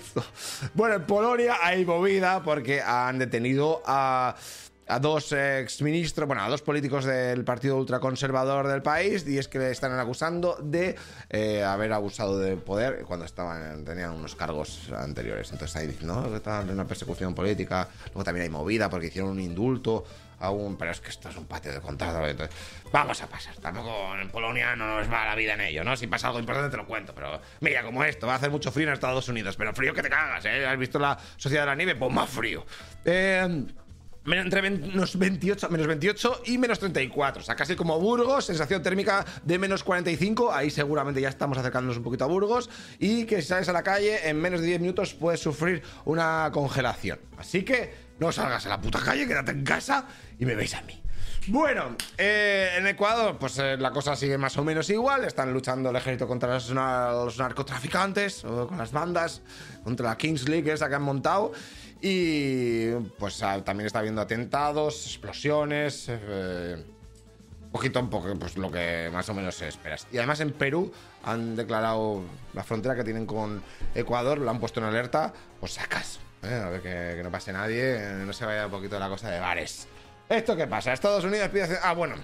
Bueno, 0.74 0.96
en 0.96 1.06
Polonia 1.06 1.56
hay 1.62 1.84
movida 1.86 2.42
porque 2.42 2.82
han 2.82 3.18
detenido 3.18 3.82
a 3.86 4.36
a 4.88 4.98
dos 5.00 5.32
exministros, 5.32 6.26
bueno, 6.26 6.42
a 6.42 6.48
dos 6.48 6.62
políticos 6.62 7.04
del 7.04 7.44
partido 7.44 7.76
ultraconservador 7.76 8.68
del 8.68 8.82
país, 8.82 9.26
y 9.26 9.38
es 9.38 9.48
que 9.48 9.58
le 9.58 9.70
están 9.70 9.98
acusando 9.98 10.56
de 10.62 10.96
eh, 11.30 11.64
haber 11.64 11.92
abusado 11.92 12.38
de 12.38 12.56
poder 12.56 13.04
cuando 13.04 13.24
estaban 13.24 13.84
tenían 13.84 14.12
unos 14.12 14.34
cargos 14.34 14.90
anteriores. 14.96 15.50
Entonces 15.52 15.76
ahí 15.76 15.86
dicen, 15.88 16.06
no, 16.06 16.24
en 16.26 16.70
una 16.70 16.86
persecución 16.86 17.34
política. 17.34 17.88
Luego 18.06 18.24
también 18.24 18.44
hay 18.44 18.50
movida 18.50 18.88
porque 18.88 19.06
hicieron 19.08 19.30
un 19.30 19.40
indulto 19.40 20.04
aún, 20.38 20.76
pero 20.76 20.90
es 20.90 21.00
que 21.00 21.08
esto 21.08 21.28
es 21.30 21.36
un 21.36 21.46
patio 21.46 21.72
de 21.72 21.80
contado. 21.80 22.26
Entonces, 22.26 22.54
vamos 22.92 23.20
a 23.22 23.26
pasar. 23.26 23.56
Tampoco 23.56 24.14
en 24.20 24.28
Polonia 24.28 24.76
no 24.76 24.98
nos 24.98 25.10
va 25.10 25.24
la 25.24 25.34
vida 25.34 25.54
en 25.54 25.62
ello, 25.62 25.82
¿no? 25.82 25.96
Si 25.96 26.06
pasa 26.06 26.28
algo 26.28 26.38
importante 26.38 26.70
te 26.70 26.76
lo 26.76 26.86
cuento, 26.86 27.14
pero 27.14 27.40
mira, 27.60 27.82
como 27.82 28.04
esto, 28.04 28.26
va 28.26 28.34
a 28.34 28.36
hacer 28.36 28.50
mucho 28.50 28.70
frío 28.70 28.86
en 28.86 28.92
Estados 28.92 29.28
Unidos, 29.28 29.56
pero 29.56 29.72
frío 29.74 29.94
que 29.94 30.02
te 30.02 30.10
cagas, 30.10 30.44
¿eh? 30.44 30.66
¿Has 30.66 30.78
visto 30.78 30.98
la 30.98 31.18
Sociedad 31.36 31.62
de 31.62 31.66
la 31.66 31.74
Nieve? 31.74 31.96
Pues 31.96 32.12
más 32.12 32.28
frío. 32.28 32.64
Eh 33.04 33.66
entre 34.26 34.62
menos 34.62 35.18
28, 35.18 35.68
menos 35.70 35.86
28 35.86 36.42
y 36.46 36.58
menos 36.58 36.78
34. 36.78 37.42
O 37.42 37.44
sea, 37.44 37.54
casi 37.54 37.76
como 37.76 37.98
Burgos, 38.00 38.46
sensación 38.46 38.82
térmica 38.82 39.24
de 39.44 39.58
menos 39.58 39.84
45. 39.84 40.52
Ahí 40.52 40.70
seguramente 40.70 41.20
ya 41.20 41.28
estamos 41.28 41.58
acercándonos 41.58 41.96
un 41.96 42.02
poquito 42.02 42.24
a 42.24 42.28
Burgos. 42.28 42.68
Y 42.98 43.24
que 43.24 43.42
si 43.42 43.48
sales 43.48 43.68
a 43.68 43.72
la 43.72 43.82
calle, 43.82 44.28
en 44.28 44.40
menos 44.40 44.60
de 44.60 44.66
10 44.66 44.80
minutos 44.80 45.14
puedes 45.14 45.40
sufrir 45.40 45.82
una 46.04 46.50
congelación. 46.52 47.20
Así 47.38 47.62
que 47.62 48.06
no 48.18 48.32
salgas 48.32 48.66
a 48.66 48.70
la 48.70 48.80
puta 48.80 48.98
calle, 48.98 49.26
quédate 49.26 49.52
en 49.52 49.64
casa 49.64 50.06
y 50.38 50.46
me 50.46 50.54
veis 50.54 50.74
a 50.74 50.82
mí. 50.82 51.02
Bueno, 51.48 51.94
eh, 52.18 52.74
en 52.76 52.88
Ecuador, 52.88 53.36
pues 53.38 53.56
eh, 53.58 53.76
la 53.78 53.92
cosa 53.92 54.16
sigue 54.16 54.36
más 54.36 54.56
o 54.58 54.64
menos 54.64 54.90
igual. 54.90 55.24
Están 55.24 55.52
luchando 55.52 55.90
el 55.90 55.96
ejército 55.96 56.26
contra 56.26 56.54
los, 56.54 57.38
narcotraficantes, 57.38 58.44
o 58.44 58.66
con 58.66 58.78
las 58.78 58.90
bandas, 58.90 59.42
contra 59.84 60.08
la 60.08 60.16
Kings 60.16 60.48
League 60.48 60.72
esa 60.72 60.88
que 60.88 60.96
han 60.96 61.02
montado. 61.02 61.52
Y 62.00 62.90
pues 63.18 63.42
ah, 63.42 63.62
también 63.64 63.86
está 63.86 64.00
habiendo 64.00 64.20
atentados, 64.20 65.06
explosiones. 65.06 66.06
Eh, 66.08 66.84
poquito, 67.72 68.00
un 68.00 68.10
poco, 68.10 68.34
pues 68.38 68.56
lo 68.56 68.70
que 68.70 69.10
más 69.12 69.28
o 69.28 69.34
menos 69.34 69.54
se 69.54 69.68
espera. 69.68 69.96
Y 70.12 70.18
además 70.18 70.40
en 70.40 70.52
Perú 70.52 70.92
han 71.24 71.56
declarado 71.56 72.22
la 72.54 72.64
frontera 72.64 72.94
que 72.94 73.04
tienen 73.04 73.26
con 73.26 73.62
Ecuador, 73.94 74.38
lo 74.38 74.50
han 74.50 74.60
puesto 74.60 74.80
en 74.80 74.86
alerta, 74.86 75.32
pues 75.60 75.72
sacas. 75.72 76.20
Eh, 76.42 76.54
a 76.54 76.68
ver 76.68 76.80
que, 76.80 77.22
no 77.22 77.30
pase 77.30 77.52
nadie, 77.52 77.96
eh, 77.96 78.12
no 78.24 78.32
se 78.32 78.44
vaya 78.46 78.66
un 78.66 78.72
poquito 78.72 78.98
la 78.98 79.08
cosa 79.08 79.30
de 79.30 79.40
bares. 79.40 79.88
¿Esto 80.28 80.56
qué 80.56 80.66
pasa? 80.66 80.92
Estados 80.92 81.24
Unidos 81.24 81.48
pide. 81.48 81.78
Ah, 81.82 81.92
bueno. 81.92 82.14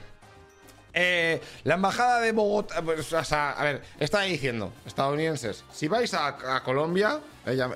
la 1.64 1.75
embajada 1.75 2.20
de 2.20 2.32
Bogotá, 2.32 2.82
pues, 2.82 3.12
o 3.12 3.25
sea, 3.25 3.52
a 3.52 3.64
ver, 3.64 3.82
está 3.99 4.23
diciendo, 4.23 4.73
estadounidenses, 4.85 5.64
si 5.73 5.88
vais 5.88 6.12
a, 6.14 6.62
Colombia, 6.64 7.20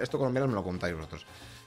esto 0.00 0.18
colombianos 0.18 0.50
me 0.50 0.54
lo 0.54 0.62
contáis 0.62 0.94
vosotros, 0.94 1.26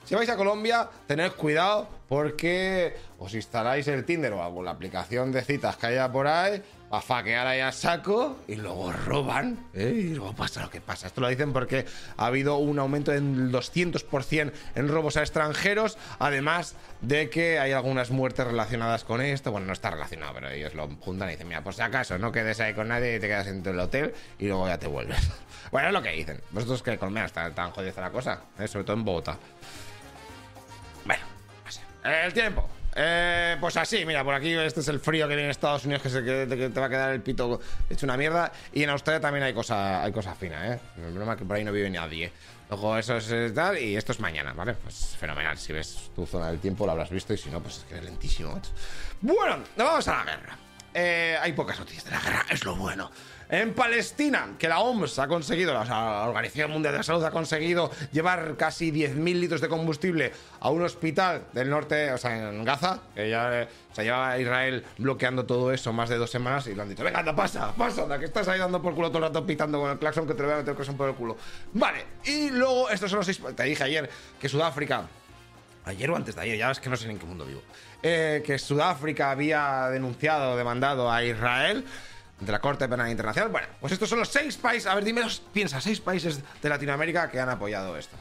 si 0.09 0.15
vais 0.15 0.27
a 0.27 0.35
Colombia, 0.35 0.89
tened 1.05 1.33
cuidado 1.33 1.87
porque 2.09 2.97
os 3.19 3.35
instaláis 3.35 3.87
el 3.87 4.05
Tinder 4.05 4.33
o 4.33 4.63
la 4.63 4.71
aplicación 4.71 5.31
de 5.31 5.43
citas 5.43 5.77
que 5.77 5.85
haya 5.85 6.11
por 6.11 6.25
ahí 6.25 6.63
a 6.89 6.99
faquear 6.99 7.45
ahí 7.45 7.59
a 7.59 7.71
saco 7.71 8.39
y 8.47 8.55
luego 8.55 8.91
roban 8.91 9.67
¿eh? 9.75 9.93
y 9.95 10.15
luego 10.15 10.33
pasa 10.33 10.63
lo 10.63 10.71
que 10.71 10.81
pasa. 10.81 11.05
Esto 11.05 11.21
lo 11.21 11.27
dicen 11.27 11.53
porque 11.53 11.85
ha 12.17 12.25
habido 12.25 12.57
un 12.57 12.79
aumento 12.79 13.11
del 13.11 13.51
200% 13.51 14.51
en 14.73 14.87
robos 14.87 15.15
a 15.15 15.19
extranjeros, 15.19 15.99
además 16.17 16.75
de 17.01 17.29
que 17.29 17.59
hay 17.59 17.73
algunas 17.73 18.09
muertes 18.09 18.47
relacionadas 18.47 19.03
con 19.03 19.21
esto. 19.21 19.51
Bueno, 19.51 19.67
no 19.67 19.73
está 19.73 19.91
relacionado, 19.91 20.33
pero 20.33 20.49
ellos 20.49 20.73
lo 20.73 20.87
juntan 21.01 21.29
y 21.29 21.33
dicen, 21.33 21.47
mira, 21.47 21.63
por 21.63 21.75
si 21.75 21.83
acaso, 21.83 22.17
no 22.17 22.31
quedes 22.31 22.59
ahí 22.61 22.73
con 22.73 22.87
nadie 22.87 23.17
y 23.17 23.19
te 23.19 23.27
quedas 23.27 23.45
en 23.45 23.63
el 23.63 23.79
hotel 23.79 24.15
y 24.39 24.47
luego 24.47 24.67
ya 24.67 24.79
te 24.79 24.87
vuelves. 24.87 25.19
bueno, 25.71 25.89
es 25.89 25.93
lo 25.93 26.01
que 26.01 26.13
dicen. 26.13 26.41
Vosotros 26.49 26.81
que 26.81 26.97
Colmena 26.97 27.27
está 27.27 27.47
tan 27.51 27.69
jodida 27.69 28.01
la 28.01 28.09
cosa, 28.09 28.41
¿eh? 28.57 28.67
sobre 28.67 28.85
todo 28.85 28.97
en 28.97 29.05
Bogotá. 29.05 29.37
El 32.03 32.33
tiempo. 32.33 32.69
eh, 32.95 33.57
pues 33.59 33.77
así, 33.77 34.05
mira, 34.05 34.23
por 34.23 34.33
aquí 34.33 34.53
este 34.53 34.79
es 34.79 34.87
el 34.87 34.99
frío 34.99 35.27
que 35.27 35.35
viene 35.35 35.45
en 35.45 35.51
Estados 35.51 35.85
Unidos 35.85 36.01
que, 36.01 36.09
se, 36.09 36.21
te 36.21 36.79
va 36.79 36.85
a 36.85 36.89
quedar 36.89 37.11
el 37.11 37.21
pito 37.21 37.59
hecho 37.89 38.05
una 38.05 38.17
mierda. 38.17 38.51
Y 38.73 38.83
en 38.83 38.89
Australia 38.89 39.19
también 39.19 39.43
hay 39.43 39.53
cosas 39.53 40.03
hay 40.03 40.11
cosa 40.11 40.35
finas, 40.35 40.75
¿eh? 40.75 40.79
El 40.97 41.03
problema 41.03 41.33
es 41.33 41.39
que 41.39 41.45
por 41.45 41.55
ahí 41.55 41.63
no 41.63 41.71
vive 41.71 41.89
nadie. 41.89 42.31
Luego 42.69 42.97
eso 42.97 43.17
es 43.17 43.53
tal, 43.53 43.79
y 43.79 43.95
esto 43.95 44.11
es 44.11 44.19
mañana, 44.19 44.53
¿vale? 44.53 44.73
Pues 44.75 45.15
fenomenal. 45.19 45.57
Si 45.57 45.73
ves 45.73 46.11
tu 46.15 46.25
zona 46.25 46.47
del 46.47 46.59
tiempo 46.59 46.85
lo 46.85 46.91
habrás 46.91 47.09
visto 47.09 47.33
y 47.33 47.37
si 47.37 47.49
no, 47.49 47.61
pues 47.61 47.79
es 47.79 47.83
que 47.85 47.97
es 47.97 48.03
lentísimo. 48.03 48.61
Bueno, 49.21 49.63
vamos 49.75 50.07
a 50.07 50.17
la 50.17 50.23
guerra. 50.23 50.57
Eh, 50.93 51.37
hay 51.39 51.53
pocas 51.53 51.79
noticias 51.79 52.05
de 52.05 52.11
la 52.11 52.19
guerra, 52.19 52.45
es 52.49 52.63
lo 52.63 52.75
bueno. 52.75 53.11
En 53.51 53.73
Palestina, 53.73 54.55
que 54.59 54.67
la 54.67 54.79
OMS 54.79 55.17
ha 55.17 55.27
conseguido, 55.27 55.73
la 55.73 56.27
Organización 56.27 56.69
Mundial 56.69 56.93
de 56.93 56.99
la 56.99 57.03
Salud 57.03 57.23
ha 57.23 57.31
conseguido 57.31 57.89
llevar 58.11 58.55
casi 58.57 58.91
10.000 58.91 59.39
litros 59.39 59.59
de 59.59 59.67
combustible 59.67 60.31
a 60.59 60.69
un 60.69 60.83
hospital 60.83 61.45
del 61.51 61.67
norte, 61.67 62.13
o 62.13 62.17
sea, 62.19 62.51
en 62.51 62.63
Gaza, 62.63 62.99
que 63.15 63.27
ya 63.27 63.67
se 63.91 64.03
llevaba 64.03 64.37
Israel 64.37 64.85
bloqueando 64.99 65.47
todo 65.47 65.73
eso 65.73 65.91
más 65.91 66.09
de 66.09 66.17
dos 66.17 66.29
semanas 66.29 66.67
y 66.67 66.75
le 66.75 66.83
han 66.83 66.89
dicho, 66.89 67.03
venga, 67.03 67.21
anda, 67.21 67.35
pasa, 67.35 67.73
pasa, 67.75 68.03
anda, 68.03 68.19
que 68.19 68.25
estás 68.25 68.47
ahí 68.47 68.59
dando 68.59 68.83
por 68.83 68.93
culo 68.93 69.07
todo 69.09 69.17
el 69.17 69.23
rato 69.23 69.43
pitando 69.43 69.79
con 69.79 69.89
el 69.89 69.97
claxon 69.97 70.27
que 70.27 70.35
te 70.35 70.43
voy 70.43 70.51
a 70.51 70.57
meter 70.57 70.69
el 70.69 70.75
claxon 70.75 70.95
por 70.95 71.09
el 71.09 71.15
culo. 71.15 71.35
Vale, 71.73 72.05
y 72.25 72.51
luego, 72.51 72.87
estos 72.91 73.09
son 73.09 73.17
los 73.17 73.25
seis... 73.25 73.41
Te 73.55 73.63
dije 73.63 73.83
ayer 73.83 74.07
que 74.39 74.47
Sudáfrica 74.47 75.07
ayer 75.85 76.11
o 76.11 76.15
antes 76.15 76.35
de 76.35 76.41
ayer, 76.41 76.57
ya 76.59 76.69
es 76.69 76.79
que 76.79 76.87
no 76.87 76.95
sé 76.95 77.09
en 77.09 77.17
qué 77.17 77.25
mundo 77.25 77.45
vivo, 77.45 77.63
eh, 78.03 78.43
que 78.45 78.59
Sudáfrica 78.59 79.31
había 79.31 79.89
denunciado, 79.89 80.55
demandado 80.55 81.11
a 81.11 81.23
Israel 81.23 81.83
de 82.39 82.51
la 82.51 82.59
Corte 82.59 82.87
Penal 82.87 83.09
Internacional. 83.09 83.51
Bueno, 83.51 83.67
pues 83.79 83.93
estos 83.93 84.09
son 84.09 84.19
los 84.19 84.29
seis 84.29 84.57
países, 84.57 84.87
a 84.87 84.95
ver, 84.95 85.03
dime, 85.03 85.21
piensa, 85.51 85.81
seis 85.81 85.99
países 85.99 86.41
de 86.61 86.69
Latinoamérica 86.69 87.29
que 87.29 87.39
han 87.39 87.49
apoyado 87.49 87.97
esto. 87.97 88.15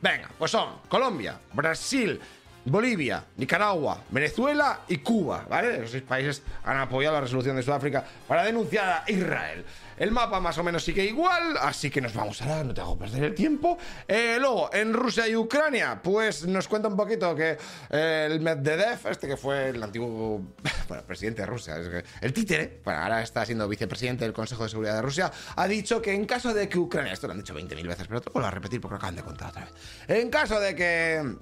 Venga, 0.00 0.28
pues 0.36 0.50
son 0.50 0.80
Colombia, 0.88 1.38
Brasil, 1.52 2.20
Bolivia, 2.64 3.24
Nicaragua, 3.36 4.04
Venezuela 4.10 4.80
y 4.88 4.98
Cuba, 4.98 5.46
¿vale? 5.48 5.78
Los 5.78 5.90
seis 5.90 6.02
países 6.02 6.42
han 6.64 6.78
apoyado 6.78 7.14
la 7.14 7.22
resolución 7.22 7.56
de 7.56 7.62
Sudáfrica 7.62 8.04
para 8.28 8.44
denunciar 8.44 8.88
a 8.88 9.10
Israel. 9.10 9.64
El 9.96 10.10
mapa 10.10 10.40
más 10.40 10.56
o 10.58 10.62
menos 10.64 10.82
sigue 10.84 11.04
igual, 11.04 11.56
así 11.60 11.90
que 11.90 12.00
nos 12.00 12.14
vamos 12.14 12.40
a 12.42 12.46
dar, 12.46 12.66
no 12.66 12.72
te 12.72 12.80
hago 12.80 12.98
perder 12.98 13.24
el 13.24 13.34
tiempo. 13.34 13.78
Eh, 14.06 14.36
luego, 14.40 14.70
en 14.72 14.94
Rusia 14.94 15.28
y 15.28 15.36
Ucrania, 15.36 16.00
pues 16.02 16.46
nos 16.46 16.66
cuenta 16.68 16.88
un 16.88 16.96
poquito 16.96 17.34
que 17.34 17.56
eh, 17.90 18.28
el 18.30 18.40
Medvedev, 18.40 19.06
este 19.08 19.28
que 19.28 19.36
fue 19.36 19.70
el 19.70 19.82
antiguo 19.82 20.42
presidente 21.06 21.42
de 21.42 21.46
Rusia, 21.46 21.76
el 22.20 22.32
títere, 22.32 22.80
bueno, 22.84 23.00
ahora 23.00 23.22
está 23.22 23.44
siendo 23.44 23.68
vicepresidente 23.68 24.24
del 24.24 24.32
Consejo 24.32 24.64
de 24.64 24.70
Seguridad 24.70 24.96
de 24.96 25.02
Rusia, 25.02 25.30
ha 25.56 25.68
dicho 25.68 26.00
que 26.00 26.14
en 26.14 26.24
caso 26.26 26.54
de 26.54 26.68
que 26.68 26.78
Ucrania, 26.78 27.12
esto 27.12 27.26
lo 27.26 27.32
han 27.32 27.38
dicho 27.38 27.54
20.000 27.54 27.86
veces, 27.86 28.06
pero 28.08 28.20
te 28.20 28.30
lo 28.30 28.34
voy 28.34 28.44
a 28.44 28.50
repetir 28.50 28.80
porque 28.80 28.94
lo 28.94 28.96
acaban 28.98 29.16
de 29.16 29.22
contar 29.22 29.50
otra 29.50 29.64
vez. 29.64 29.74
En 30.08 30.30
caso 30.30 30.58
de 30.58 30.74
que 30.74 31.36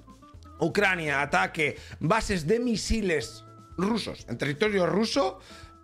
Ucrania 0.61 1.21
ataque 1.21 1.77
bases 1.99 2.47
de 2.47 2.59
misiles 2.59 3.43
rusos 3.77 4.25
en 4.29 4.37
territorio 4.37 4.85
ruso, 4.85 5.39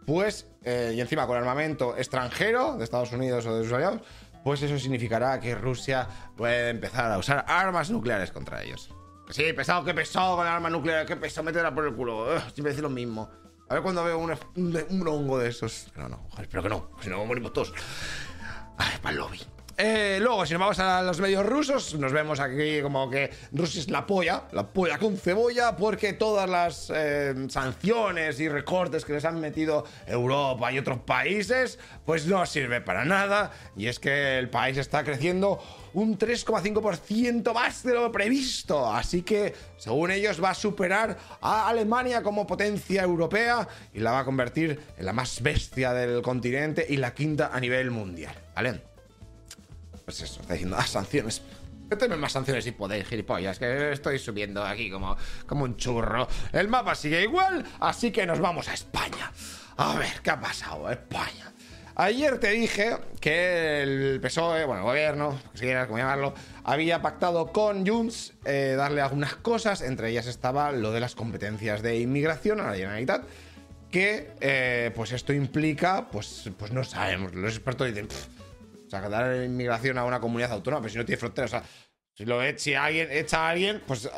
pues, 0.05 0.47
eh, 0.63 0.93
y 0.95 1.01
encima 1.01 1.27
con 1.27 1.37
armamento 1.37 1.97
extranjero 1.97 2.77
de 2.77 2.83
Estados 2.83 3.11
Unidos 3.11 3.45
o 3.45 3.57
de 3.57 3.63
sus 3.63 3.73
aliados, 3.73 4.01
pues 4.43 4.61
eso 4.61 4.79
significará 4.79 5.39
que 5.39 5.55
Rusia 5.55 6.07
puede 6.37 6.69
empezar 6.69 7.11
a 7.11 7.17
usar 7.17 7.43
armas 7.47 7.89
nucleares 7.89 8.31
contra 8.31 8.63
ellos. 8.63 8.89
Sí, 9.29 9.51
pesado, 9.51 9.83
qué 9.83 9.93
pesado 9.93 10.37
con 10.37 10.47
armas 10.47 10.71
nucleares, 10.71 11.05
qué 11.05 11.17
pesado, 11.17 11.43
meterla 11.43 11.75
por 11.75 11.85
el 11.85 11.93
culo. 11.93 12.39
siempre 12.53 12.71
decir 12.71 12.83
lo 12.83 12.89
mismo. 12.89 13.29
A 13.67 13.73
ver 13.73 13.83
cuando 13.83 14.01
veo 14.03 14.17
un, 14.17 14.31
un, 14.55 15.07
hongo 15.07 15.39
de 15.39 15.49
esos. 15.49 15.87
No, 15.97 16.07
no, 16.07 16.25
espero 16.39 16.63
que 16.63 16.69
no, 16.69 16.91
si 17.01 17.09
no 17.09 17.25
morimos 17.25 17.51
todos. 17.51 17.73
Ay, 18.77 18.97
para 19.01 19.11
el 19.11 19.17
lobby. 19.17 19.56
Eh, 19.79 20.17
luego, 20.19 20.43
si 20.43 20.53
nos 20.53 20.59
vamos 20.59 20.79
a 20.79 21.03
los 21.03 21.19
medios 21.19 21.45
rusos, 21.45 21.93
nos 21.93 22.11
vemos 22.11 22.39
aquí 22.39 22.81
como 22.81 23.11
que 23.11 23.29
Rusia 23.51 23.79
es 23.81 23.91
la 23.91 24.07
polla, 24.07 24.45
la 24.51 24.65
polla 24.65 24.97
con 24.97 25.17
cebolla, 25.17 25.75
porque 25.75 26.13
todas 26.13 26.49
las 26.49 26.91
eh, 26.91 27.35
sanciones 27.47 28.39
y 28.39 28.49
recortes 28.49 29.05
que 29.05 29.13
les 29.13 29.23
han 29.23 29.39
metido 29.39 29.85
Europa 30.07 30.71
y 30.71 30.79
otros 30.79 30.97
países, 31.01 31.77
pues 32.07 32.25
no 32.25 32.43
sirve 32.47 32.81
para 32.81 33.05
nada. 33.05 33.51
Y 33.75 33.85
es 33.85 33.99
que 33.99 34.39
el 34.39 34.49
país 34.49 34.77
está 34.77 35.03
creciendo 35.03 35.61
un 35.93 36.17
3,5% 36.17 37.53
más 37.53 37.83
de 37.83 37.93
lo 37.93 38.11
previsto. 38.11 38.91
Así 38.91 39.21
que, 39.21 39.53
según 39.77 40.09
ellos, 40.09 40.43
va 40.43 40.49
a 40.49 40.55
superar 40.55 41.19
a 41.39 41.67
Alemania 41.67 42.23
como 42.23 42.47
potencia 42.47 43.03
europea 43.03 43.67
y 43.93 43.99
la 43.99 44.11
va 44.11 44.19
a 44.21 44.25
convertir 44.25 44.79
en 44.97 45.05
la 45.05 45.13
más 45.13 45.39
bestia 45.43 45.93
del 45.93 46.23
continente 46.23 46.83
y 46.89 46.97
la 46.97 47.13
quinta 47.13 47.51
a 47.53 47.59
nivel 47.59 47.91
mundial. 47.91 48.33
¿Vale? 48.55 48.96
Pues 50.07 50.21
eso, 50.21 50.39
está 50.39 50.53
diciendo, 50.53 50.77
ah, 50.79 50.87
sanciones. 50.87 51.41
Méteme 51.89 52.15
más 52.15 52.31
sanciones 52.31 52.65
y 52.65 52.71
podéis, 52.71 53.05
gilipollas, 53.09 53.59
que 53.59 53.91
estoy 53.91 54.17
subiendo 54.19 54.63
aquí 54.63 54.89
como, 54.89 55.17
como 55.45 55.65
un 55.65 55.75
churro. 55.75 56.29
El 56.53 56.69
mapa 56.69 56.95
sigue 56.95 57.23
igual, 57.23 57.65
así 57.81 58.09
que 58.09 58.25
nos 58.25 58.39
vamos 58.39 58.69
a 58.69 58.73
España. 58.73 59.33
A 59.75 59.97
ver, 59.97 60.21
¿qué 60.23 60.29
ha 60.29 60.39
pasado? 60.39 60.89
España. 60.89 61.51
Ayer 61.95 62.39
te 62.39 62.51
dije 62.51 62.95
que 63.19 63.83
el 63.83 64.21
PSOE, 64.21 64.63
bueno, 64.63 64.83
el 64.83 64.87
gobierno, 64.87 65.41
si 65.53 65.65
quieras 65.65 65.87
como 65.87 65.97
llamarlo, 65.97 66.33
había 66.63 67.01
pactado 67.01 67.51
con 67.51 67.85
Junts 67.85 68.31
eh, 68.45 68.75
darle 68.77 69.01
algunas 69.01 69.35
cosas, 69.35 69.81
entre 69.81 70.11
ellas 70.11 70.27
estaba 70.27 70.71
lo 70.71 70.93
de 70.93 71.01
las 71.01 71.15
competencias 71.15 71.81
de 71.81 71.99
inmigración 71.99 72.61
a 72.61 72.67
la 72.67 72.75
Generalitat, 72.77 73.25
que 73.91 74.31
eh, 74.39 74.91
pues 74.95 75.11
esto 75.11 75.33
implica, 75.33 76.07
pues, 76.09 76.49
pues 76.57 76.71
no 76.71 76.85
sabemos, 76.85 77.33
los 77.35 77.51
expertos 77.51 77.87
dicen, 77.87 78.07
o 78.87 78.89
sea, 78.89 79.09
dar 79.09 79.43
inmigración 79.43 79.97
a 79.97 80.05
una 80.05 80.19
comunidad 80.19 80.53
autónoma, 80.53 80.81
pero 80.81 80.91
si 80.91 80.97
no 80.97 81.05
tiene 81.05 81.19
fronteras, 81.19 81.53
o 81.53 81.59
sea, 81.59 81.63
si 82.13 82.25
lo 82.25 82.41
echa 82.41 82.85
alguien, 82.85 83.09
echa 83.11 83.45
a 83.45 83.49
alguien, 83.49 83.83
pues 83.85 84.05
eh, 84.05 84.09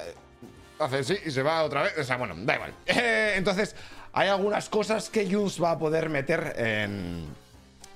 hace 0.79 1.03
sí 1.03 1.17
y 1.25 1.31
se 1.31 1.43
va 1.43 1.63
otra 1.63 1.83
vez. 1.83 1.97
O 1.97 2.03
sea, 2.03 2.17
bueno, 2.17 2.35
da 2.37 2.55
igual. 2.55 2.73
entonces, 2.85 3.75
hay 4.13 4.29
algunas 4.29 4.69
cosas 4.69 5.09
que 5.09 5.29
Junts 5.29 5.61
va 5.61 5.71
a 5.71 5.79
poder 5.79 6.09
meter 6.09 6.53
en 6.57 7.27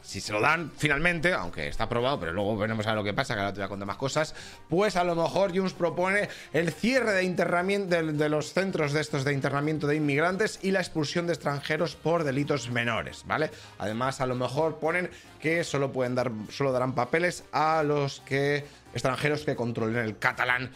si 0.04 0.20
se 0.20 0.34
lo 0.34 0.42
dan 0.42 0.72
finalmente, 0.78 1.34
aunque 1.34 1.68
está 1.68 1.86
aprobado, 1.86 2.20
pero 2.20 2.34
luego 2.34 2.58
veremos 2.58 2.86
a 2.86 2.94
lo 2.94 3.04
que 3.04 3.14
pasa, 3.14 3.34
que 3.34 3.40
ahora 3.40 3.54
te 3.54 3.60
voy 3.60 3.66
a 3.66 3.70
contar 3.70 3.88
más 3.88 3.98
cosas, 3.98 4.36
pues 4.70 4.96
a 4.98 5.04
lo 5.04 5.16
mejor 5.16 5.58
Junts 5.58 5.74
propone 5.74 6.30
el 6.52 6.72
cierre 6.72 7.14
de 7.14 7.24
internamiento 7.24 7.96
de, 7.96 8.30
los 8.30 8.54
centros 8.54 8.92
de 8.92 9.02
estos 9.02 9.24
de 9.24 9.34
internamiento 9.34 9.88
de 9.88 9.96
inmigrantes 9.96 10.60
y 10.62 10.72
la 10.72 10.80
expulsión 10.80 11.26
de 11.26 11.34
extranjeros 11.34 11.96
por 11.96 12.26
delitos 12.26 12.70
menores, 12.70 13.24
¿vale? 13.26 13.50
Además, 13.80 14.20
a 14.20 14.26
lo 14.26 14.36
mejor 14.36 14.80
ponen 14.80 15.10
que 15.40 15.64
solo 15.64 15.92
pueden 15.92 16.16
dar, 16.16 16.32
solo 16.50 16.72
darán 16.72 16.94
papeles 16.94 17.46
a 17.54 17.82
los 17.84 18.20
que 18.22 18.66
extranjeros 18.94 19.44
que 19.44 19.56
controlen 19.56 19.98
el 19.98 20.18
catalán 20.18 20.72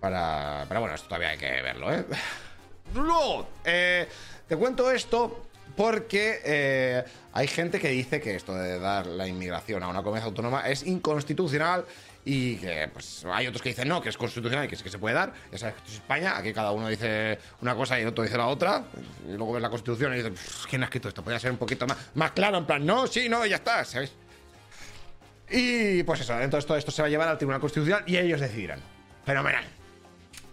para, 0.00 0.64
pero 0.68 0.80
bueno, 0.80 0.94
esto 0.94 1.08
todavía 1.08 1.30
hay 1.30 1.38
que 1.38 1.62
verlo, 1.62 1.92
¿eh? 1.92 2.04
Luego, 2.94 3.48
eh, 3.64 4.08
te 4.48 4.56
cuento 4.56 4.90
esto 4.90 5.46
porque 5.76 6.40
eh, 6.44 7.04
hay 7.32 7.46
gente 7.46 7.78
que 7.78 7.88
dice 7.88 8.20
que 8.20 8.34
esto 8.34 8.54
de 8.54 8.78
dar 8.78 9.06
la 9.06 9.26
inmigración 9.28 9.82
a 9.82 9.88
una 9.88 10.02
comunidad 10.02 10.26
autónoma 10.26 10.68
es 10.68 10.84
inconstitucional 10.84 11.84
y 12.24 12.56
que 12.56 12.88
pues 12.92 13.24
hay 13.32 13.46
otros 13.46 13.62
que 13.62 13.70
dicen 13.70 13.88
no, 13.88 14.02
que 14.02 14.08
es 14.08 14.16
constitucional 14.16 14.64
y 14.64 14.68
que 14.68 14.76
sí 14.76 14.82
que 14.82 14.90
se 14.90 14.98
puede 14.98 15.14
dar. 15.14 15.32
Ya 15.52 15.58
sabes 15.58 15.74
que 15.74 15.78
esto 15.80 15.90
es 15.90 15.96
España, 15.98 16.36
aquí 16.36 16.52
cada 16.52 16.72
uno 16.72 16.88
dice 16.88 17.38
una 17.60 17.74
cosa 17.74 17.98
y 17.98 18.02
el 18.02 18.08
otro 18.08 18.24
dice 18.24 18.36
la 18.36 18.46
otra. 18.46 18.84
Y 19.28 19.32
luego 19.32 19.52
ves 19.52 19.62
la 19.62 19.70
constitución 19.70 20.12
y 20.14 20.22
dices, 20.22 20.66
¿quién 20.68 20.82
ha 20.82 20.86
escrito 20.86 21.08
esto? 21.08 21.22
Podría 21.22 21.38
ser 21.38 21.52
un 21.52 21.58
poquito 21.58 21.86
más, 21.86 21.96
más 22.14 22.32
claro, 22.32 22.58
en 22.58 22.66
plan, 22.66 22.84
no, 22.84 23.06
sí, 23.06 23.28
no, 23.28 23.46
ya 23.46 23.56
está, 23.56 23.84
¿sabes? 23.84 24.12
Y 25.48 26.02
pues 26.02 26.20
eso, 26.20 26.38
entonces 26.40 26.66
todo 26.66 26.76
esto 26.76 26.90
se 26.90 27.02
va 27.02 27.06
a 27.06 27.10
llevar 27.10 27.28
al 27.28 27.38
Tribunal 27.38 27.60
Constitucional 27.60 28.04
y 28.06 28.16
ellos 28.16 28.40
decidirán. 28.40 28.80
Fenomenal. 29.24 29.64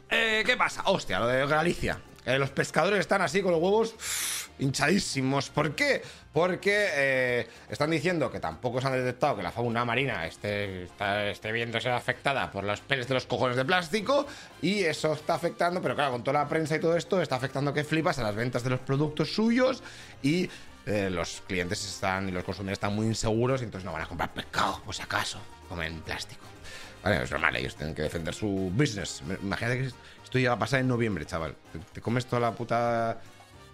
Eh, 0.09 0.43
¿Qué 0.45 0.55
pasa? 0.55 0.83
Hostia, 0.85 1.19
lo 1.19 1.27
de 1.27 1.45
Galicia. 1.45 1.99
Los 2.37 2.49
pescadores 2.49 2.99
están 2.99 3.21
así 3.21 3.41
con 3.41 3.53
los 3.53 3.61
huevos 3.61 3.95
hinchadísimos. 4.59 5.49
¿Por 5.49 5.75
qué? 5.75 6.01
Porque 6.33 6.87
eh, 6.91 7.47
están 7.69 7.89
diciendo 7.89 8.29
que 8.29 8.39
tampoco 8.39 8.81
se 8.81 8.87
han 8.87 8.93
detectado 8.93 9.37
que 9.37 9.43
la 9.43 9.51
fauna 9.51 9.85
marina 9.85 10.25
esté, 10.25 10.87
esté 11.29 11.51
viéndose 11.51 11.89
afectada 11.89 12.51
por 12.51 12.63
los 12.63 12.81
peles 12.81 13.07
de 13.07 13.13
los 13.13 13.25
cojones 13.25 13.55
de 13.55 13.65
plástico 13.65 14.25
y 14.61 14.83
eso 14.83 15.13
está 15.13 15.35
afectando, 15.35 15.81
pero 15.81 15.95
claro, 15.95 16.11
con 16.11 16.23
toda 16.23 16.39
la 16.39 16.49
prensa 16.49 16.75
y 16.75 16.79
todo 16.79 16.97
esto, 16.97 17.21
está 17.21 17.37
afectando 17.37 17.73
que 17.73 17.83
flipas 17.83 18.19
a 18.19 18.23
las 18.23 18.35
ventas 18.35 18.63
de 18.63 18.71
los 18.71 18.79
productos 18.81 19.33
suyos 19.33 19.81
y 20.21 20.49
eh, 20.85 21.09
los 21.09 21.41
clientes 21.47 21.83
están 21.85 22.29
y 22.29 22.31
los 22.31 22.43
consumidores 22.43 22.77
están 22.77 22.93
muy 22.93 23.07
inseguros 23.07 23.61
y 23.61 23.65
entonces 23.65 23.85
no 23.85 23.93
van 23.93 24.03
a 24.03 24.07
comprar 24.07 24.33
pescado, 24.33 24.81
si 24.91 25.01
acaso, 25.01 25.39
comen 25.69 26.01
plástico. 26.01 26.56
Vale, 27.03 27.23
es 27.23 27.31
normal, 27.31 27.55
ellos 27.55 27.75
tienen 27.75 27.95
que 27.95 28.01
defender 28.01 28.33
su 28.33 28.71
business. 28.73 29.21
Imagínate 29.41 29.79
que 29.79 29.85
esto 30.23 30.39
ya 30.39 30.49
va 30.49 30.55
a 30.55 30.59
pasar 30.59 30.79
en 30.81 30.87
noviembre, 30.87 31.25
chaval. 31.25 31.55
te 31.93 32.01
comes 32.01 32.25
toda 32.25 32.41
la 32.41 32.51
puta 32.51 33.19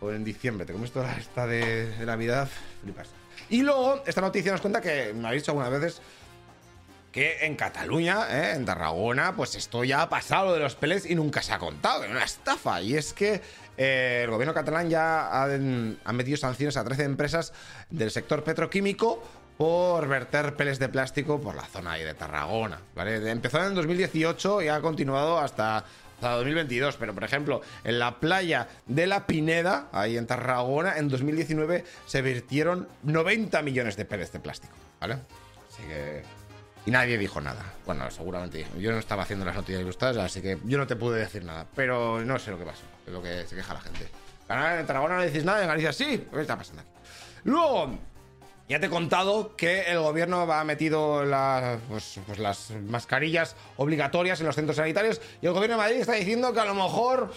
en 0.02 0.24
diciembre, 0.24 0.66
te 0.66 0.74
comes 0.74 0.92
toda 0.92 1.16
esta 1.16 1.48
de, 1.48 1.94
Navidad, 2.06 2.50
flipas. 2.82 3.10
Y 3.50 3.62
luego, 3.62 4.04
esta 4.06 4.22
noticia 4.22 4.52
nos 4.52 4.62
cuenta 4.62 4.82
que 4.82 5.14
me 5.14 5.28
ha 5.28 5.32
dicho 5.32 5.52
algunas 5.52 5.72
veces 5.72 6.02
que 7.12 7.46
en 7.46 7.56
Cataluña, 7.56 8.26
¿eh? 8.30 8.56
en 8.56 8.66
Tarragona, 8.66 9.36
pues 9.36 9.56
esto 9.56 9.84
ya 9.84 10.02
ha 10.02 10.10
pasado 10.10 10.54
de 10.54 10.60
los 10.60 10.76
peles 10.76 11.06
y 11.06 11.14
nunca 11.14 11.44
se 11.44 11.54
ha 11.54 11.60
contado, 11.60 12.04
es 12.04 12.10
una 12.10 12.24
estafa. 12.24 12.82
Y 12.82 12.96
es 12.96 13.14
que 13.14 13.40
eh, 13.78 14.22
el 14.24 14.32
gobierno 14.32 14.54
catalán 14.54 14.90
ya 14.90 15.28
ha, 15.28 15.44
ha, 15.44 16.14
metido 16.14 16.38
sanciones 16.38 16.76
a 16.76 16.84
13 16.84 17.04
empresas 17.04 17.54
del 17.92 18.10
sector 18.10 18.44
petroquímico 18.44 19.22
por 19.64 20.10
verter 20.10 20.58
peles 20.58 20.78
de 20.78 20.90
plástico 20.90 21.40
por 21.40 21.56
la 21.56 21.64
zona 21.64 21.94
de 21.94 22.14
Tarragona. 22.14 22.80
¿vale? 22.96 23.32
Empezó 23.32 23.66
en 23.66 23.74
2018 23.74 24.62
y 24.62 24.68
ha 24.68 24.82
continuado 24.82 25.40
hasta 25.40 25.86
hasta 26.16 26.32
2022. 26.32 26.98
Pero, 26.98 27.14
por 27.14 27.24
ejemplo, 27.24 27.62
en 27.86 27.98
la 27.98 28.20
playa 28.20 28.68
de 28.88 29.08
la 29.08 29.26
Pineda, 29.26 29.88
ahí 29.94 30.18
en 30.18 30.28
Tarragona, 30.28 30.98
en 30.98 31.08
2019 31.08 31.86
se 32.06 32.22
vertieron 32.22 32.90
90 33.04 33.62
millones 33.62 33.96
de 33.96 34.04
peles 34.04 34.34
de 34.34 34.42
plástico, 34.42 34.74
¿vale? 35.00 35.20
Así 35.72 35.84
que... 35.84 36.24
Y 36.86 36.92
nadie 36.92 37.18
dijo 37.18 37.40
nada. 37.40 37.64
Bueno, 37.86 38.12
seguramente. 38.12 38.68
Yo 38.78 38.92
no 38.92 38.98
estaba 38.98 39.24
haciendo 39.24 39.46
las 39.46 39.56
noticias 39.56 39.82
ilustradas, 39.82 40.18
así 40.18 40.42
que 40.42 40.58
yo 40.66 40.78
no 40.78 40.88
te 40.88 40.98
pude 40.98 41.20
decir 41.20 41.46
nada. 41.46 41.68
Pero 41.74 42.20
no 42.20 42.38
sé 42.38 42.52
lo 42.52 42.60
que 42.60 42.66
pasó. 42.66 42.84
Es 43.08 43.14
lo 43.14 43.24
que 43.24 43.48
se 43.48 43.56
queja 43.56 43.74
la 43.74 43.80
gente. 43.80 44.10
En 44.50 44.86
Tarragona 44.86 45.16
no 45.16 45.22
decís 45.22 45.46
nada, 45.46 45.62
en 45.62 45.70
Galicia 45.70 45.94
sí. 45.94 46.28
¿Qué 46.34 46.42
está 46.42 46.58
pasando 46.58 46.82
aquí? 46.82 46.92
Luego, 47.46 47.98
ya 48.70 48.80
te 48.80 48.86
he 48.86 48.90
contado 48.90 49.56
que 49.56 49.82
el 49.84 50.00
gobierno 50.00 50.42
ha 50.52 50.64
metido 50.64 51.24
pues, 51.90 52.20
pues 52.26 52.40
las 52.40 52.72
mascarillas 52.88 53.56
obligatorias 53.78 54.40
en 54.40 54.48
los 54.48 54.56
centros 54.56 54.78
sanitarios 54.78 55.22
y 55.42 55.48
el 55.48 55.54
gobierno 55.54 55.76
de 55.76 55.84
Madrid 55.84 55.98
está 55.98 56.14
diciendo 56.14 56.54
que 56.54 56.62
a 56.62 56.66
lo 56.66 56.74
mejor, 56.74 57.34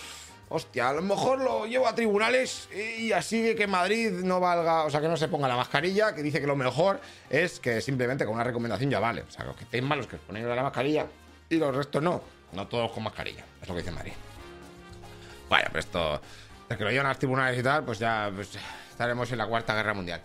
hostia, 0.49 0.91
a 0.91 0.93
lo 0.93 1.03
mejor 1.03 1.41
lo 1.41 1.67
llevo 1.67 1.89
a 1.89 1.95
tribunales 1.95 2.69
y 2.73 3.13
así 3.13 3.55
que 3.57 3.67
Madrid 3.67 4.13
no 4.23 4.39
valga, 4.39 4.85
o 4.85 4.91
sea, 4.91 5.01
que 5.01 5.09
no 5.09 5.17
se 5.17 5.29
ponga 5.29 5.49
la 5.49 5.57
mascarilla, 5.57 6.15
que 6.15 6.23
dice 6.23 6.41
que 6.41 6.47
lo 6.47 6.57
mejor 6.57 7.01
es 7.29 7.59
que 7.59 7.81
simplemente 7.81 8.25
con 8.25 8.35
una 8.35 8.45
recomendación 8.45 8.89
ya 8.91 9.01
vale. 9.01 9.23
O 9.23 9.31
sea, 9.31 9.45
los 9.45 9.57
que 9.57 9.65
estén 9.65 9.85
malos 9.85 10.07
que 10.07 10.19
ponen 10.19 10.49
la 10.49 10.63
mascarilla 10.63 11.07
y 11.51 11.57
los 11.57 11.75
restos 11.75 12.03
no. 12.03 12.23
No 12.53 12.69
todos 12.69 12.93
con 12.93 13.03
mascarilla, 13.03 13.45
es 13.61 13.69
lo 13.69 13.75
que 13.75 13.81
dice 13.81 13.91
Madrid. 13.91 14.13
Vaya, 15.51 15.67
pero 15.67 15.81
esto, 15.81 16.21
de 16.69 16.77
que 16.77 16.85
lo 16.85 16.91
llevan 16.91 17.07
a 17.07 17.11
los 17.11 17.19
tribunales 17.19 17.59
y 17.59 17.63
tal, 17.63 17.85
pues 17.85 17.99
ya 17.99 18.31
pues, 18.35 18.57
estaremos 18.91 19.31
en 19.33 19.39
la 19.39 19.47
Cuarta 19.47 19.75
Guerra 19.75 19.95
Mundial. 19.95 20.23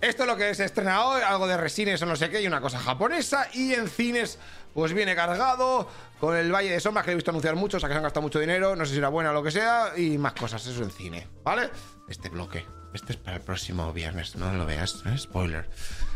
Esto 0.00 0.24
es 0.24 0.28
lo 0.28 0.36
que 0.36 0.54
se 0.54 0.64
estrena 0.64 1.06
hoy, 1.06 1.22
algo 1.22 1.46
de 1.46 1.56
resines 1.56 2.02
o 2.02 2.06
no 2.06 2.16
sé 2.16 2.28
qué, 2.28 2.42
y 2.42 2.46
una 2.46 2.60
cosa 2.60 2.78
japonesa. 2.78 3.48
Y 3.54 3.72
en 3.72 3.88
cines, 3.88 4.38
pues 4.74 4.92
viene 4.92 5.16
cargado 5.16 5.88
con 6.20 6.36
el 6.36 6.52
Valle 6.52 6.70
de 6.70 6.80
Sombras, 6.80 7.06
que 7.06 7.12
he 7.12 7.14
visto 7.14 7.30
anunciar 7.30 7.56
mucho, 7.56 7.78
o 7.78 7.80
sea 7.80 7.88
que 7.88 7.94
se 7.94 7.96
han 7.96 8.02
gastado 8.02 8.20
mucho 8.20 8.38
dinero, 8.38 8.76
no 8.76 8.84
sé 8.84 8.92
si 8.92 8.98
era 8.98 9.08
buena 9.08 9.30
o 9.30 9.32
lo 9.32 9.42
que 9.42 9.50
sea, 9.50 9.92
y 9.96 10.18
más 10.18 10.34
cosas, 10.34 10.66
eso 10.66 10.82
en 10.82 10.90
cine, 10.90 11.26
¿vale? 11.42 11.70
Este 12.10 12.28
bloque, 12.28 12.66
este 12.92 13.14
es 13.14 13.18
para 13.18 13.38
el 13.38 13.42
próximo 13.42 13.90
viernes, 13.94 14.36
no 14.36 14.52
lo 14.52 14.66
veas, 14.66 15.02
¿eh? 15.06 15.16
spoiler. 15.16 15.66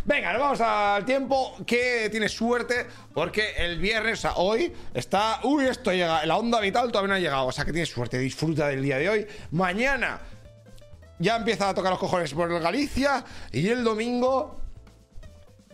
Venga, 0.04 0.32
nos 0.34 0.42
vamos 0.42 0.60
al 0.60 1.06
tiempo 1.06 1.56
que 1.66 2.08
tiene 2.10 2.28
suerte, 2.28 2.87
porque 3.14 3.54
el 3.56 3.78
viernes, 3.78 4.18
o 4.18 4.22
sea, 4.22 4.32
hoy, 4.34 4.75
está. 4.92 5.40
Uy, 5.44 5.64
esto 5.64 5.90
llega, 5.90 6.25
la 6.26 6.37
onda 6.37 6.60
vital 6.60 6.92
todavía 6.92 7.08
no 7.08 7.14
ha 7.14 7.18
llegado, 7.18 7.46
o 7.46 7.52
sea 7.52 7.64
que 7.64 7.72
tiene 7.72 7.87
suerte, 7.87 8.18
disfruta 8.18 8.68
del 8.68 8.82
día 8.82 8.99
de 8.99 9.08
hoy. 9.08 9.26
Mañana 9.52 10.20
ya 11.20 11.36
empieza 11.36 11.68
a 11.68 11.74
tocar 11.74 11.92
los 11.92 12.00
cojones 12.00 12.32
por 12.34 12.48
Galicia 12.60 13.22
y 13.52 13.68
el 13.68 13.84
domingo, 13.84 14.58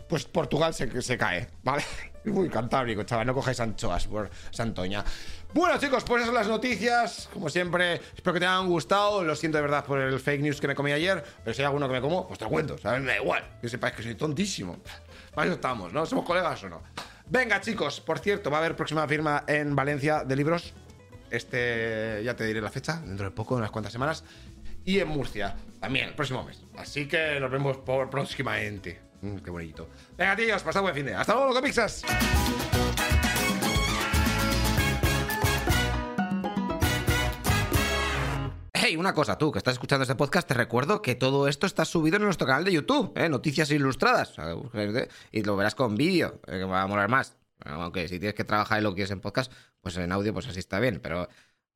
pues 0.07 0.25
Portugal 0.25 0.73
se, 0.73 1.17
cae, 1.17 1.47
¿vale? 1.63 1.83
Uy, 2.25 2.49
cantábrico, 2.49 3.03
chaval, 3.03 3.25
no 3.25 3.33
cojáis 3.33 3.59
anchoas 3.61 4.05
por 4.07 4.29
Santoña. 4.51 5.03
Bueno, 5.53 5.79
chicos, 5.79 6.03
pues 6.03 6.21
esas 6.21 6.27
son 6.27 6.35
las 6.35 6.49
noticias. 6.49 7.29
Como 7.31 7.49
siempre, 7.49 8.01
espero 8.13 8.33
que 8.33 8.39
te 8.41 8.45
hayan 8.45 8.67
gustado. 8.67 9.23
Lo 9.23 9.33
siento 9.33 9.57
de 9.57 9.61
verdad 9.61 9.85
por 9.85 9.97
el 9.99 10.19
fake 10.19 10.41
news 10.41 10.59
que 10.59 10.67
me 10.67 10.75
comí 10.75 10.91
ayer, 10.91 11.23
pero 11.41 11.53
si 11.53 11.61
hay 11.61 11.67
alguno 11.67 11.87
que 11.87 11.93
me 11.93 12.01
como, 12.01 12.27
pues 12.27 12.37
te 12.37 12.43
lo 12.43 12.51
cuento, 12.51 12.77
¿sabes? 12.77 12.99
Me 12.99 13.07
da 13.07 13.15
igual, 13.15 13.43
que 13.61 13.69
sepáis 13.69 13.95
que 13.95 14.03
soy 14.03 14.15
tontísimo. 14.15 14.77
Para 15.33 15.47
eso 15.47 15.55
estamos, 15.55 15.93
¿no? 15.93 16.05
¿Somos 16.05 16.25
colegas 16.25 16.61
o 16.65 16.69
no? 16.69 16.83
Venga, 17.27 17.61
chicos, 17.61 18.01
por 18.01 18.19
cierto, 18.19 18.51
va 18.51 18.57
a 18.57 18.59
haber 18.59 18.75
próxima 18.75 19.07
firma 19.07 19.45
en 19.47 19.73
Valencia 19.73 20.25
de 20.25 20.35
libros. 20.35 20.73
Este, 21.29 22.21
ya 22.23 22.35
te 22.35 22.45
diré 22.45 22.61
la 22.61 22.69
fecha, 22.69 23.01
dentro 23.05 23.25
de 23.25 23.31
poco, 23.31 23.55
unas 23.55 23.71
cuantas 23.71 23.93
semanas 23.93 24.23
y 24.87 25.01
en 25.01 25.09
Murcia 25.09 25.53
también 25.81 26.07
el 26.07 26.15
próximo 26.15 26.43
mes. 26.43 26.63
Así 26.77 27.07
que 27.07 27.39
nos 27.41 27.51
vemos 27.51 27.77
por 27.77 28.09
próximamente. 28.09 29.01
Mm, 29.21 29.37
qué 29.37 29.51
bonito. 29.51 29.89
Venga, 30.17 30.35
tíos, 30.35 30.63
pasad 30.63 30.81
buen 30.81 30.95
fin 30.95 31.05
de. 31.05 31.13
Hasta 31.13 31.35
luego, 31.35 31.61
Pixas. 31.61 32.03
Hey, 38.73 38.95
una 38.95 39.13
cosa, 39.13 39.37
tú 39.37 39.51
que 39.51 39.57
estás 39.57 39.73
escuchando 39.73 40.03
este 40.03 40.15
podcast, 40.15 40.47
te 40.47 40.53
recuerdo 40.53 41.01
que 41.01 41.15
todo 41.15 41.49
esto 41.49 41.67
está 41.67 41.83
subido 41.83 42.15
en 42.15 42.23
nuestro 42.23 42.47
canal 42.47 42.63
de 42.63 42.71
YouTube, 42.71 43.11
¿eh? 43.17 43.27
Noticias 43.27 43.69
Ilustradas. 43.71 44.35
Y 45.33 45.43
lo 45.43 45.57
verás 45.57 45.75
con 45.75 45.95
vídeo, 45.95 46.39
eh, 46.47 46.59
que 46.59 46.63
va 46.63 46.83
a 46.83 46.87
molar 46.87 47.09
más. 47.09 47.35
Aunque 47.65 48.07
si 48.07 48.19
tienes 48.19 48.35
que 48.35 48.45
trabajar 48.45 48.79
y 48.79 48.83
lo 48.83 48.93
quieres 48.93 49.11
en 49.11 49.19
podcast, 49.19 49.51
pues 49.81 49.97
en 49.97 50.13
audio, 50.13 50.33
pues 50.33 50.47
así 50.47 50.59
está 50.59 50.79
bien. 50.79 51.01
Pero 51.01 51.27